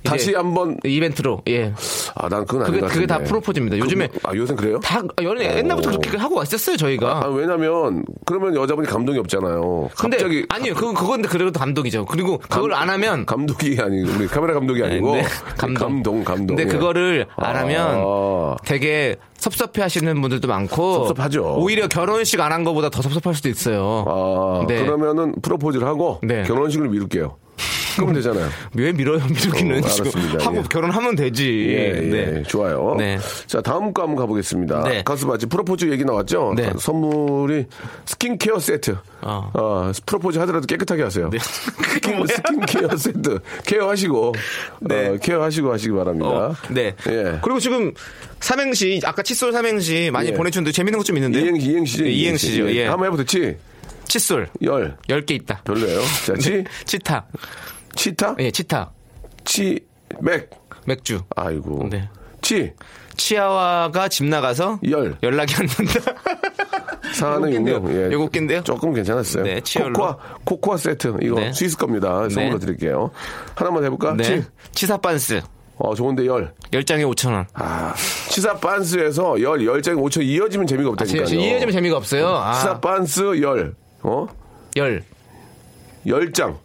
[0.02, 1.72] 다시 이제 한번 이벤트로 예.
[2.14, 3.18] 아, 난 그건 그게 아닌 것 그게 다.
[3.18, 3.78] 프로포즈입니다.
[3.78, 4.78] 요즘에 그, 아, 요새 그래요?
[4.80, 5.92] 다 연애 옛날부터 어.
[5.98, 7.22] 그렇게 하고 왔었어요 저희가.
[7.24, 9.90] 아, 왜냐면 그러면 여자분이 감동이 없잖아요.
[9.98, 12.04] 근데 갑자기 아니요 그건 그건데 그래도 감동이죠.
[12.06, 15.22] 그리고 그걸 안 하면 감독이 아니 우리 카메라 감독이 아니고 네,
[15.58, 15.74] 감동.
[16.02, 16.56] 감동 감동.
[16.56, 16.66] 근데 예.
[16.66, 18.56] 그거를 안 하면 아.
[18.64, 21.56] 되게 섭섭해 하시는 분들도 많고 섭섭하죠.
[21.58, 24.04] 오히려 결혼식 안 한 거보다 더 섭섭할 수도 있어요.
[24.06, 24.84] 아, 네.
[24.84, 26.42] 그러면은 프로포즈를 하고 네.
[26.42, 27.36] 결혼식을 미룰게요.
[27.96, 28.48] 그러면 되잖아요.
[28.74, 30.10] 왜 밀어요 미루기는 어, 지금.
[30.40, 30.62] 하고 예.
[30.70, 31.66] 결혼하면 되지.
[31.68, 32.42] 예, 예, 네.
[32.44, 32.94] 좋아요.
[32.98, 33.18] 네.
[33.46, 34.82] 자, 다음 거 한번 가보겠습니다.
[34.84, 35.02] 네.
[35.04, 36.54] 가수 바지 프로포즈 얘기 나왔죠?
[36.56, 36.72] 네.
[36.78, 37.66] 선물이
[38.06, 38.96] 스킨케어 세트.
[39.22, 39.50] 어.
[39.54, 41.30] 어, 프로포즈 하더라도 깨끗하게 하세요.
[41.30, 41.38] 네.
[41.38, 43.38] 스킨, 스킨케어 세트.
[43.66, 44.34] 케어하시고,
[44.80, 45.08] 네.
[45.08, 46.28] 어, 케어하시고 하시기 바랍니다.
[46.28, 46.94] 어, 네.
[47.08, 47.38] 예.
[47.42, 47.92] 그리고 지금
[48.40, 50.32] 삼행시 아까 칫솔 삼행시 많이 예.
[50.34, 51.40] 보내주는데 재밌는 것 좀 있는데.
[51.40, 52.04] 이행, 이행시죠.
[52.04, 52.74] 네, 이행시죠.
[52.74, 52.86] 예.
[52.86, 53.26] 한번 해보세요.
[53.26, 53.56] 치,
[54.06, 54.96] 칫솔 열.
[55.08, 55.62] 10개 있다.
[55.64, 56.00] 별로예요.
[56.26, 56.64] 자, 치, 네.
[56.84, 57.24] 치타.
[57.94, 58.90] 치타, 예, 치타.
[59.44, 59.80] 치,
[60.20, 60.50] 맥.
[60.86, 61.20] 맥주.
[61.36, 61.88] 아이고.
[61.90, 62.08] 네.
[62.40, 62.72] 치,
[63.16, 65.16] 치아와가 집 나가서 열.
[65.22, 66.00] 연락이 안 된다.
[67.14, 67.52] 사는.
[67.52, 67.82] 육류.
[67.94, 68.08] 예.
[68.12, 68.62] 이거 웃긴데요?
[68.62, 69.44] 조금 괜찮았어요.
[69.44, 69.92] 네, 치열로.
[69.92, 71.16] 코코아, 코코아 세트.
[71.22, 71.52] 이거 네.
[71.52, 72.28] 스위스 겁니다.
[72.28, 72.66] 선물로 네.
[72.66, 73.10] 드릴게요.
[73.54, 74.14] 하나만 해볼까?
[74.14, 74.24] 네.
[74.24, 74.42] 치.
[74.72, 75.42] 치사 반스.
[75.76, 76.54] 어, 좋은데 열.
[76.70, 77.46] 10장에 5,000원.
[77.54, 77.94] 아,
[78.28, 81.24] 치사 반스에서 열, 열 장에 5천 이어지면 재미가 없다니까요.
[81.24, 82.28] 이해하면 재미가 없어요.
[82.28, 83.74] 아, 치사 반스 열.
[84.02, 84.26] 어?
[84.76, 85.02] 열.
[86.06, 86.58] 열 장.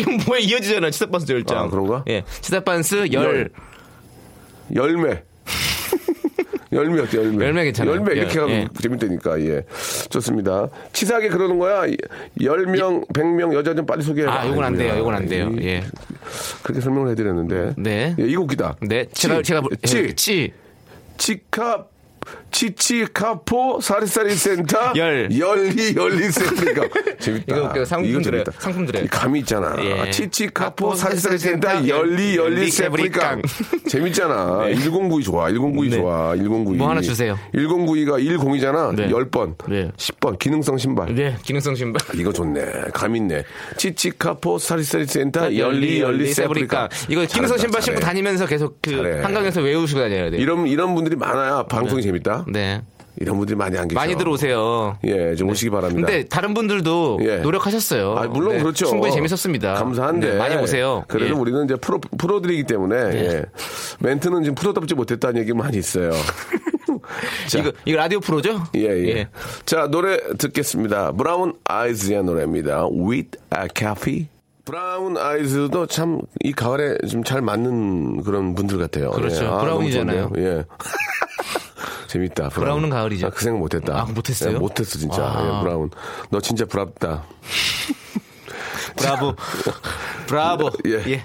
[0.00, 0.90] 이건 뭐야 이어지잖아.
[0.90, 1.52] 치사 반스 10장.
[1.52, 2.04] 아, 그런가?
[2.08, 2.24] 예.
[2.40, 3.24] 치사 반스 열.
[3.24, 3.50] 열.
[4.74, 5.22] 열매.
[6.72, 7.44] 열매 어때, 열매?
[7.46, 7.94] 열매 괜찮아요.
[7.94, 8.68] 열매 이렇게 예, 하면 예.
[8.82, 9.62] 재밌다니까, 예.
[10.10, 10.68] 좋습니다.
[10.92, 11.82] 치사하게 그러는 거야.
[12.38, 14.40] 10명, 100명 여자 좀 빨리 소개해라.
[14.42, 14.94] 아, 요건 안 돼요.
[14.98, 15.50] 요건 안 돼요.
[15.58, 15.84] 이- 예.
[16.62, 17.74] 그렇게 설명을 해 드렸는데.
[17.78, 18.14] 네.
[18.18, 18.76] 예, 이거 웃기다.
[18.82, 19.06] 네.
[19.12, 20.52] 제가 치, 제가 치, 예, 치.
[21.16, 21.86] 치카
[22.56, 25.28] 치치카포 사리사리 센터 열.
[25.38, 26.88] 열리 열리 센터가
[27.20, 27.54] 재밌다.
[27.54, 28.44] 이거 그 상품 이거 드려요.
[28.44, 28.52] 재밌다.
[28.58, 28.86] 상품.
[28.86, 29.76] 이 감이 있잖아.
[29.80, 30.10] 예.
[30.10, 33.42] 치치카포 사리사리 센터 열리 열리 세프리깡
[33.90, 34.68] 재밌잖아.
[34.74, 35.50] 1092 좋아.
[35.50, 35.96] 1092 네.
[35.98, 36.34] 좋아.
[36.34, 36.76] 1092.
[36.78, 37.38] 뭐 하나 주세요.
[37.54, 38.94] 1092가 10이잖아.
[38.96, 39.08] 네.
[39.08, 39.54] 10번.
[39.68, 39.90] 네.
[39.98, 41.14] 10번 기능성 신발.
[41.14, 41.36] 네.
[41.42, 42.00] 기능성 신발.
[42.14, 42.64] 이거 좋네.
[42.94, 43.44] 감 있네.
[43.76, 46.88] 치치카포 사리사리 센터 열리 열리 세프리깡.
[47.10, 48.00] 이거 기능성 신발 신고.
[48.00, 49.20] 다니면서 계속 그.
[49.22, 50.40] 한강에서 외우시고 다녀야 돼요.
[50.40, 52.45] 이런 이런 분들이 많아야 방송이 재밌다.
[52.46, 52.82] 네.
[53.18, 53.98] 이런 분들이 많이 안 계셔.
[53.98, 54.98] 많이 들어오세요.
[55.04, 56.06] 예, 좀 오시기 바랍니다.
[56.06, 57.36] 근데 다른 분들도 예.
[57.38, 58.14] 노력하셨어요.
[58.18, 58.84] 아, 물론 네, 그렇죠.
[58.86, 59.72] 충분히 재밌었습니다.
[59.72, 60.32] 감사한데.
[60.32, 61.02] 네, 많이 오세요.
[61.08, 61.38] 그래도 예.
[61.38, 63.44] 우리는 이제 프로, 프로들이기 때문에, 예.
[64.00, 66.10] 멘트는 지금 프로답지 못했다는 얘기 많이 있어요.
[67.48, 68.62] 자, 이거 이거 라디오 프로죠?
[68.74, 69.28] 예, 예,
[69.64, 71.12] 자, 노래 듣겠습니다.
[71.12, 72.86] 브라운 아이즈의 노래입니다.
[72.88, 74.28] With Coffee.
[74.66, 79.10] 브라운 아이즈도 참 이 가을에 좀 잘 맞는 그런 분들 같아요.
[79.12, 79.44] 그렇죠.
[79.44, 79.48] 예.
[79.48, 80.32] 아, 브라운이잖아요.
[80.36, 80.64] 예.
[82.06, 82.48] 재밌다.
[82.48, 82.64] 브라운.
[82.64, 83.26] 브라운은 가을이죠.
[83.26, 84.00] 아, 그 생각 못했다.
[84.00, 84.54] 아, 못했어요?
[84.54, 85.22] 예, 못했어 진짜.
[85.22, 85.42] 아.
[85.58, 85.90] 예, 브라운.
[86.30, 87.24] 너 진짜 부럽다.
[88.96, 89.34] 브라보.
[90.26, 90.70] 브라보.
[90.86, 91.12] 예.
[91.12, 91.22] 예.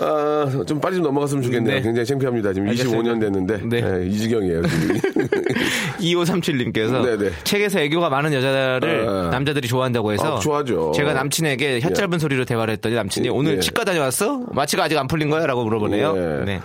[0.00, 1.76] 아, 좀 빨리 좀 넘어갔으면 좋겠네요.
[1.76, 1.82] 네.
[1.82, 2.52] 굉장히 창피합니다.
[2.52, 2.98] 지금 알겠습니다.
[2.98, 3.60] 25년 됐는데.
[3.64, 3.82] 네.
[3.84, 4.62] 예, 이 지경이에요.
[4.66, 5.00] 지금.
[5.98, 7.32] 2537님께서 네네.
[7.44, 9.30] 책에서 애교가 많은 여자를 아.
[9.30, 10.92] 남자들이 좋아한다고 해서 아, 좋아하죠.
[10.94, 11.92] 제가 남친에게 혀 예.
[11.92, 13.60] 짧은 소리로 대화를 했더니 남친이 예, 오늘 예.
[13.60, 14.42] 치과 다녀왔어?
[14.52, 15.46] 마취가 아직 안 풀린 거야?
[15.46, 16.14] 라고 물어보네요.
[16.16, 16.44] 예.
[16.44, 16.60] 네.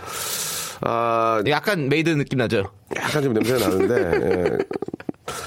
[0.81, 2.71] 아, 약간 메이드 느낌 나죠?
[2.95, 3.95] 약간 좀 냄새가 나는데.
[4.25, 4.57] 예.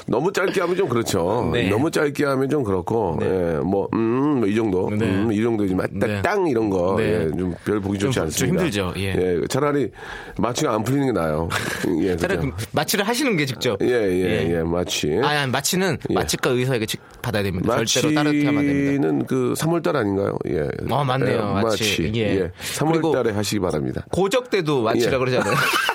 [0.09, 1.51] 너무 짧게 하면 좀 그렇죠.
[1.53, 1.69] 네.
[1.69, 4.89] 너무 짧게 하면 좀 그렇고, 예, 뭐, 음, 뭐 이 정도.
[4.91, 5.05] 네.
[5.05, 5.67] 음, 이 정도.
[5.77, 6.23] 딱, 네.
[6.23, 6.95] 땅 이런 거.
[6.97, 7.25] 네.
[7.25, 8.37] 예, 좀 별 보기 좋지 좀- 않습니다.
[8.39, 8.93] 좀 힘들죠.
[8.99, 9.41] 예.
[9.49, 9.91] 차라리
[10.39, 11.49] 마취가 안 풀리는 게 나아요.
[12.03, 12.53] 예, 차라리 그죠?
[12.57, 13.79] 그 마취를 하시는 게 직접.
[13.83, 15.19] 예, 예, 예, 마취.
[15.23, 16.15] 아, 아니, 마취는 예.
[16.15, 17.85] 마취과 의사에게 직- 받아야 됩니다.
[17.85, 18.91] 절대로 따르게 하면 안 됩니다.
[19.09, 20.37] 마취는 그 3월달 아닌가요?
[20.49, 20.69] 예.
[20.91, 21.37] 어, 맞네요.
[21.39, 22.03] 예, 마취.
[22.03, 22.13] 마취.
[22.15, 22.37] 예.
[22.43, 22.51] 예.
[22.75, 24.05] 3월달에 하시기 바랍니다.
[24.13, 25.19] 고적 때도 마취라 예.
[25.19, 25.55] 그러잖아요.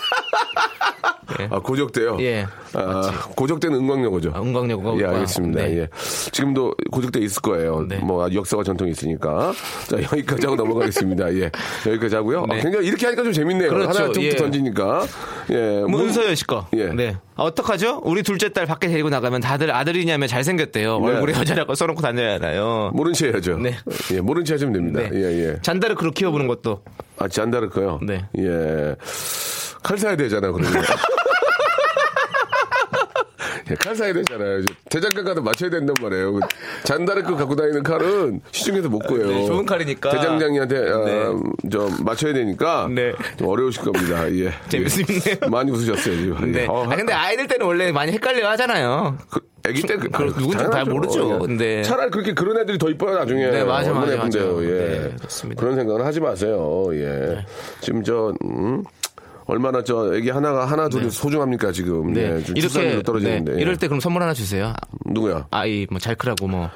[1.44, 1.48] 예.
[1.52, 2.18] 아, 고적대요?
[2.22, 4.32] 예, 아, 고적대는 은광여고죠.
[4.34, 5.62] 아, 은광여고가 예, 아, 알겠습니다.
[5.64, 5.78] 네.
[5.80, 5.88] 예.
[6.32, 7.86] 지금도 고적대 있을 거예요.
[7.88, 7.98] 네.
[7.98, 9.54] 뭐, 역사와 전통이 있으니까.
[9.88, 11.34] 자, 여기까지 하고 넘어가겠습니다.
[11.36, 11.52] 예.
[11.88, 12.44] 여기까지 하고요.
[12.50, 12.62] 아, 네.
[12.62, 13.70] 굉장히 이렇게 하니까 좀 재밌네요.
[13.70, 14.00] 그렇죠.
[14.04, 14.36] 하나, 둘 예.
[14.36, 15.06] 던지니까.
[15.50, 15.80] 예.
[15.82, 16.68] 뭐 문- 은서연 씨 거.
[16.76, 16.88] 예.
[16.88, 17.18] 네.
[17.36, 18.02] 아, 어떡하죠?
[18.04, 21.00] 우리 둘째 딸 밖에 데리고 나가면 다들 아들이냐면 잘생겼대요.
[21.00, 21.08] 네.
[21.08, 22.92] 얼굴에 여자라고 써놓고 다녀야 하나요?
[22.94, 23.58] 모른 체 해야죠.
[23.58, 23.76] 네.
[24.14, 25.02] 예, 모른 체 하시면 됩니다.
[25.02, 25.10] 네.
[25.14, 25.58] 예, 예.
[25.62, 26.82] 잔다르크로 키워보는 것도.
[27.18, 28.00] 아, 잔다르크요?
[28.04, 28.26] 네.
[28.38, 28.96] 예.
[29.84, 30.74] 칼 사야 되잖아요, 그러면.
[33.72, 34.62] 예, 칼 사야 되잖아요.
[34.90, 36.34] 대장간 가도 맞춰야 된단 말이에요.
[36.34, 36.40] 그
[36.84, 39.28] 잔다르 크 갖고 다니는 칼은 시중에서 못 구해요.
[39.28, 40.10] 네, 좋은 칼이니까.
[40.10, 41.70] 대장장이한테 아, 네.
[41.70, 43.14] 좀 맞춰야 되니까 네.
[43.38, 44.30] 좀 어려우실 겁니다.
[44.34, 44.52] 예.
[44.70, 45.32] 재밌습니다.
[45.32, 45.48] 예.
[45.48, 46.52] 많이 웃으셨어요, 지금.
[46.52, 46.64] 네.
[46.64, 46.66] 예.
[46.68, 49.18] 어, 아, 근데 아이들 때는 원래 많이 헷갈려 하잖아요.
[49.30, 50.84] 그, 애기 때 그, 그, 누군지 다.
[50.84, 51.36] 모르죠.
[51.36, 51.40] 예.
[51.46, 51.84] 근데.
[51.84, 53.48] 차라리 그렇게 그런 애들이 더 이뻐요 나중에.
[53.48, 54.40] 네, 맞아, 얼마나 맞아.
[54.40, 54.40] 맞아.
[54.64, 54.68] 예.
[54.68, 55.60] 네, 그렇습니다.
[55.60, 56.88] 그런 생각은 하지 마세요.
[56.94, 57.46] 예.
[57.80, 58.84] 지금 저 음,
[59.52, 62.14] 얼마나 저 애기 하나가 하나 둘이 소중합니까 지금.
[62.14, 62.38] 네.
[62.38, 63.04] 예, 좀 이렇게.
[63.04, 63.56] 떨어지는데.
[63.56, 63.62] 네.
[63.62, 64.74] 이럴 때 그럼 선물 하나 주세요.
[65.06, 65.46] 누구야?
[65.52, 66.70] 아이, 뭐, 잘 크라고 뭐.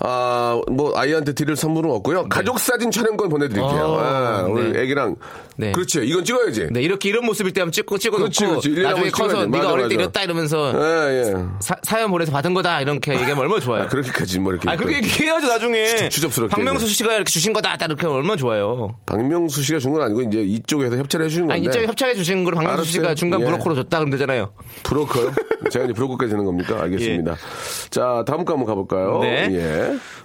[0.00, 2.28] 아, 뭐 아이한테 드릴 선물은 없고요.
[2.28, 3.72] 가족 사진 촬영권 보내드릴게요.
[3.72, 3.80] 네.
[3.80, 4.82] 어, 아, 오늘 네.
[4.82, 5.16] 애기랑.
[5.56, 5.72] 네.
[5.72, 6.00] 그렇지.
[6.04, 6.68] 이건 찍어야지.
[6.72, 8.24] 네, 이렇게 이런 모습일 때 한번 찍고 찍어놓고.
[8.30, 8.82] 그렇지, 그렇지.
[8.82, 9.46] 나중에 커서 돼.
[9.46, 9.94] 네가 어릴 때.
[9.94, 11.34] 이랬다 이러면서 예, 예.
[11.60, 13.84] 사, 사연 보내서 받은 거다 이렇게 얘기하면 얼마나 좋아요.
[13.84, 14.68] 아, 그렇게까지 뭐 이렇게.
[14.68, 16.08] 아, 그렇게 얘기해야죠, 나중에.
[16.08, 16.54] 추접스럽게.
[16.54, 18.96] 박명수 씨가 이렇게 주신 거다, 딱 이렇게 하면 얼마나 좋아요.
[19.06, 21.54] 박명수 씨가 준 건 아니고 이제 이쪽에서 협찬을 해주는 건데.
[21.60, 22.90] 아니, 이쪽에 협찬해 주신 걸 박명수 알았어요.
[22.92, 23.44] 씨가 중간 예.
[23.44, 24.50] 브로커로 줬다 그러면 되잖아요.
[24.82, 25.30] 브로커요?
[25.70, 26.82] 제가 이제 브로커까지 되는 겁니까?
[26.82, 27.36] 알겠습니다.
[27.90, 29.20] 자, 다음 거 한번 가볼까요?
[29.22, 29.48] 네.
[29.52, 29.83] 예.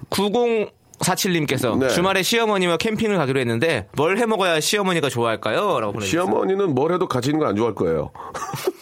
[0.09, 1.87] 9047님께서 네.
[1.89, 5.79] 주말에 시어머니와 캠핑을 가기로 했는데 뭘 해 먹어야 시어머니가 좋아할까요?
[5.79, 6.25] 라고 보내주셨어요.
[6.25, 8.11] 시어머니는 뭘 해도 같이 있는 거 안 좋아할 거예요.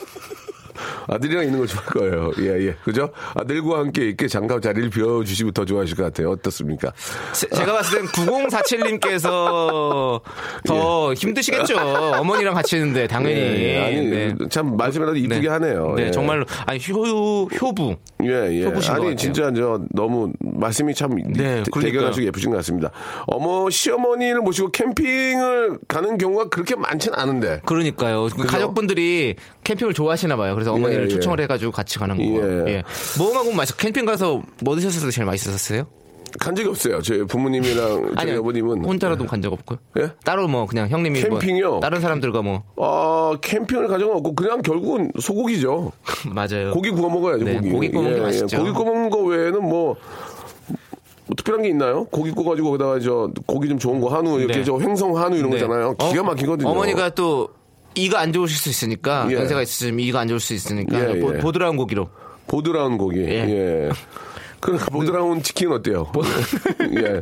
[1.07, 2.31] 아들이랑 있는 걸 좋아할 거예요.
[2.39, 2.75] 예, 예.
[2.83, 3.09] 그죠?
[3.35, 6.31] 아들과 함께 있게 장갑 자리를 비워주시면 더 좋아하실 것 같아요.
[6.31, 6.91] 어떻습니까?
[7.33, 10.21] 제- 제가 봤을 땐 9047님께서
[10.65, 11.77] 더 힘드시겠죠.
[11.77, 13.35] 어머니랑 같이 있는데 당연히.
[13.35, 14.35] 예, 아니, 네.
[14.49, 15.47] 참, 말씀이라도 이쁘게 네.
[15.47, 15.93] 하네요.
[15.95, 16.11] 네, 예.
[16.11, 17.95] 정말로 아니 효 효부.
[18.23, 18.65] 예, 예.
[18.65, 19.15] 효부신 것 아니.
[19.15, 21.79] 진짜 저 너무 말씀이 참 네, 대-.
[21.81, 22.91] 대견하시고 예쁘신 것 같습니다.
[23.27, 27.61] 어머, 시어머니를 모시고 캠핑을 가는 경우가 그렇게 많지는 않은데.
[27.65, 28.27] 그러니까요.
[28.35, 30.53] 그 가족분들이 캠핑을 좋아하시나 봐요.
[30.53, 31.09] 그래서 어머니 를 예, 예.
[31.15, 32.67] 초청을 해가지고 같이 가는 거예요.
[32.67, 32.71] 예.
[32.73, 32.83] 예.
[33.17, 35.85] 뭐하고 맛있 캠핑 가서 뭐 드셨을 때 제일 맛있었어요?
[36.39, 37.01] 간 적이 없어요.
[37.01, 38.35] 저희 부모님이랑 저희.
[38.35, 38.83] 어머님은.
[38.85, 39.79] 혼자라도 간 적 없고요.
[39.99, 40.11] 예?
[40.25, 41.79] 따로 뭐 그냥 형님이 뭐 캠핑이요?
[41.79, 45.91] 다른 사람들과 뭐 어, 캠핑을 가져가 없고 그냥 결국은 소고기죠.
[46.35, 46.71] 맞아요.
[46.71, 47.45] 고기 구워 먹어야죠.
[47.45, 47.69] 네, 고기.
[47.71, 48.57] 고기 구워 먹는 게 맛있죠.
[48.57, 49.95] 고기 구워 먹는 거 외에는 뭐,
[51.27, 52.03] 뭐 특별한 게 있나요?
[52.05, 54.63] 고기 구워가지고 거기다가 저 고기 좀 좋은 거 한우 이렇게 네.
[54.63, 55.59] 저 횡성 한우 이런 네.
[55.59, 55.95] 거잖아요.
[55.95, 56.69] 기가 어, 막히거든요.
[56.69, 57.49] 어머니가 또
[57.97, 59.35] 이가 안 좋으실 수 있으니까 예.
[59.35, 61.39] 연세가 있으시면 이가 안 좋을 수 있으니까 예, 보, 예.
[61.39, 62.09] 보 드라운 고기로
[62.47, 63.19] 보드라운 고기.
[63.19, 63.49] 예.
[63.49, 63.89] 예.
[64.59, 66.11] 그 보드라운 치킨 어때요?
[66.97, 67.21] 예.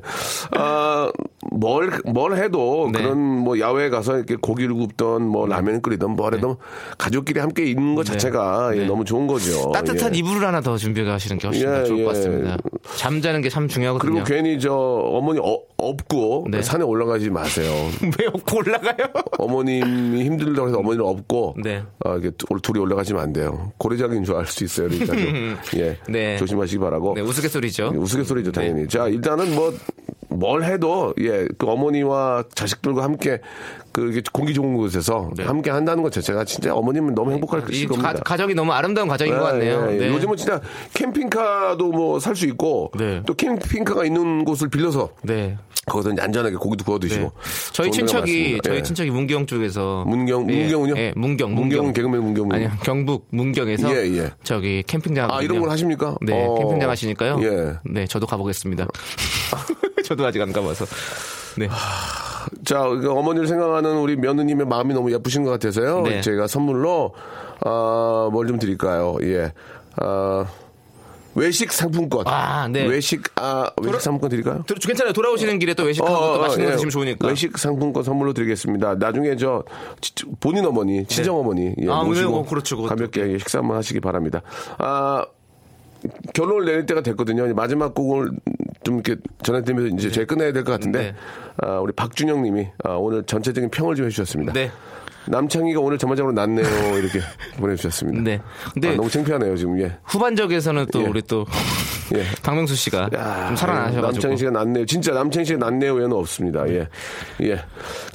[0.52, 1.12] 아,
[1.52, 3.00] 뭘, 뭘 해도 네.
[3.02, 6.58] 그런 뭐 야외에 가서 이렇게 고기를 굽던 뭐 라면 끓이던 뭘 해도
[6.98, 8.86] 가족끼리 함께 있는 것 자체가 예, 네.
[8.88, 9.72] 너무 좋은 거죠.
[9.72, 10.20] 따뜻한 예.
[10.20, 12.04] 이불을 하나 더 준비해 가시는 게 훨씬 예, 더 좋을 예.
[12.04, 12.58] 것 같습니다.
[12.98, 14.24] 잠자는 게 참 중요하거든요.
[14.24, 16.62] 그리고 괜히 저 어머니 어- 업고 네.
[16.62, 17.72] 산에 올라가지 마세요.
[18.02, 18.96] 왜 없고 올라가요?
[19.38, 21.84] 어머님이 힘들다고 해서 어머니를 업고 네.
[22.04, 23.72] 아, 이게 두- 둘이 올라가시면 안 돼요.
[23.78, 24.88] 고래장인 줄 알 수 있어요.
[24.90, 26.38] 그러니까 좀, 예, 네.
[26.38, 27.14] 조심하시기 바라고.
[27.14, 27.94] 네, 우스갯소리죠.
[27.96, 28.88] 우스갯소리죠, 당연히.
[28.88, 29.74] 자, 일단은 뭐,
[30.36, 33.40] 뭘 해도, 예, 그 어머니와 자식들과 함께,
[33.92, 37.78] 그, 공기 좋은 곳에서 함께 한다는 것 자체가 진짜 어머님은 너무 행복할 네.
[37.78, 38.14] 이 겁니다.
[38.14, 39.88] 가, 가정이 너무 아름다운 가정인 것 같네요.
[39.90, 39.98] 예, 예.
[40.00, 40.08] 네.
[40.10, 40.60] 요즘은 진짜
[40.94, 43.22] 캠핑카도 뭐 살 수 있고, 네.
[43.26, 45.58] 또 캠핑카가 있는 곳을 빌려서, 네.
[45.86, 47.22] 거기서 안전하게 고기도 구워 드시고.
[47.24, 47.30] 네.
[47.72, 48.60] 저희 친척이.
[48.64, 48.82] 저희 예.
[48.82, 50.94] 친척이 문경 쪽에서 문경, 예, 문경은요?
[50.98, 51.94] 예, 문경, 문경.
[51.94, 52.52] 개그맨 문경.
[52.52, 54.32] 아니요, 경북 문경에서 예, 예.
[54.44, 56.16] 저기 캠핑장 아, 이런 걸 하십니까?
[56.22, 56.56] 네, 어.
[56.56, 57.40] 캠핑장 하시니까요.
[57.44, 57.74] 예.
[57.86, 58.88] 네, 저도 가보겠습니다.
[60.06, 60.86] 저도 아직 안 가봐서.
[61.58, 61.68] 네.
[62.64, 66.02] 자, 그 어머니를 생각하는 우리 며느님의 마음이 너무 예쁘신 것 같아서요.
[66.04, 66.22] 네.
[66.22, 67.14] 제가 선물로,
[67.62, 69.18] 아, 뭘 좀 드릴까요?
[69.24, 69.52] 예.
[69.98, 70.46] 아,
[71.34, 72.28] 외식 상품권.
[72.28, 72.86] 아, 네.
[72.86, 74.64] 외식, 아, 외식 상품권 드릴까요?
[74.68, 75.12] 도- 괜찮아요.
[75.14, 76.76] 돌아오시는 길에 또 외식하고 또 맛있는 거 예.
[76.76, 77.28] 드시면 좋으니까.
[77.28, 78.96] 외식 상품권 선물로 드리겠습니다.
[78.96, 79.64] 나중에 저
[80.02, 82.90] 치- 본인 어머니, 친정 어머니 예, 아, 모시고 네, 어, 그렇죠, 그것도.
[82.90, 84.42] 가볍게 식사 한번 하시기 바랍니다.
[84.78, 85.26] 아
[86.34, 87.52] 결론을 내릴 때가 됐거든요.
[87.54, 88.32] 마지막 곡을
[88.86, 91.16] 좀 이렇게 전해드리면서 이제 저희 끝내야 될 것 같은데 네.
[91.58, 94.54] 아, 우리 박준영 님이 아, 오늘 전체적인 평을 좀 해주셨습니다.
[94.54, 94.72] 네.
[95.28, 96.66] 남창희가 오늘 전반적으로 낫네요
[97.00, 97.20] 이렇게
[97.58, 98.22] 보내주셨습니다.
[98.22, 98.40] 네.
[98.74, 99.98] 근데 아, 너무 창피하네요 지금 예.
[100.04, 101.08] 후반적에서는 또 예.
[101.08, 101.46] 우리 또
[102.14, 102.24] 예.
[102.44, 104.02] 박명수 씨가 야, 좀 살아나셔가지고.
[104.12, 104.86] 남창희 씨가 낫네요.
[104.86, 105.94] 진짜 남창희 씨가 낫네요.
[105.96, 106.68] 외에는 없습니다.
[106.70, 106.88] 예.
[107.42, 107.56] 예.
[107.56, 107.64] 자,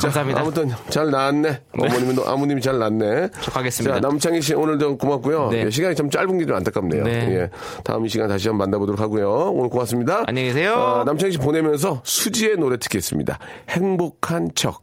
[0.02, 0.40] 감사합니다.
[0.40, 1.60] 아무튼 잘 나았네.
[1.78, 3.28] 어머님은, 아무님이 잘 낫네.
[3.40, 3.94] 저 가겠습니다.
[3.96, 5.48] 자, 남창희 씨 오늘도 고맙고요.
[5.50, 5.64] 네.
[5.66, 7.04] 예, 시간이 좀 짧은 게 좀 안타깝네요.
[7.04, 7.10] 네.
[7.34, 7.50] 예.
[7.84, 9.30] 다음 이 시간 다시 한번 만나보도록 하고요.
[9.52, 10.24] 오늘 고맙습니다.
[10.26, 10.74] 안녕히 계세요.
[10.74, 13.38] 아, 남창희 씨 보내면서 수지의 노래 듣겠습니다.
[13.68, 14.82] 행복한 척.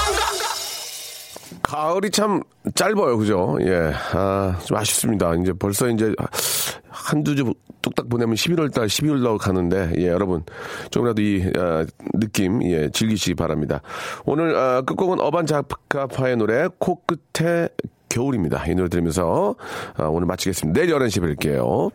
[1.71, 2.43] 가을이 참
[2.75, 3.57] 짧아요, 그죠?
[3.61, 3.93] 예.
[4.13, 5.33] 아, 좀 아쉽습니다.
[5.35, 6.13] 이제 벌써 이제
[6.89, 10.43] 한두 주 뚝딱 보내면 11월 달, 12월 달 가는데, 예, 여러분.
[10.91, 13.81] 조금이라도 이, 아, 느낌, 예, 즐기시기 바랍니다.
[14.25, 17.69] 오늘, 아, 끝곡은 어반 자카파의 노래, 코끝에
[18.09, 18.65] 겨울입니다.
[18.67, 19.55] 이 노래 들으면서,
[19.95, 20.77] 아, 오늘 마치겠습니다.
[20.77, 21.89] 내일 11시에 뵐게요.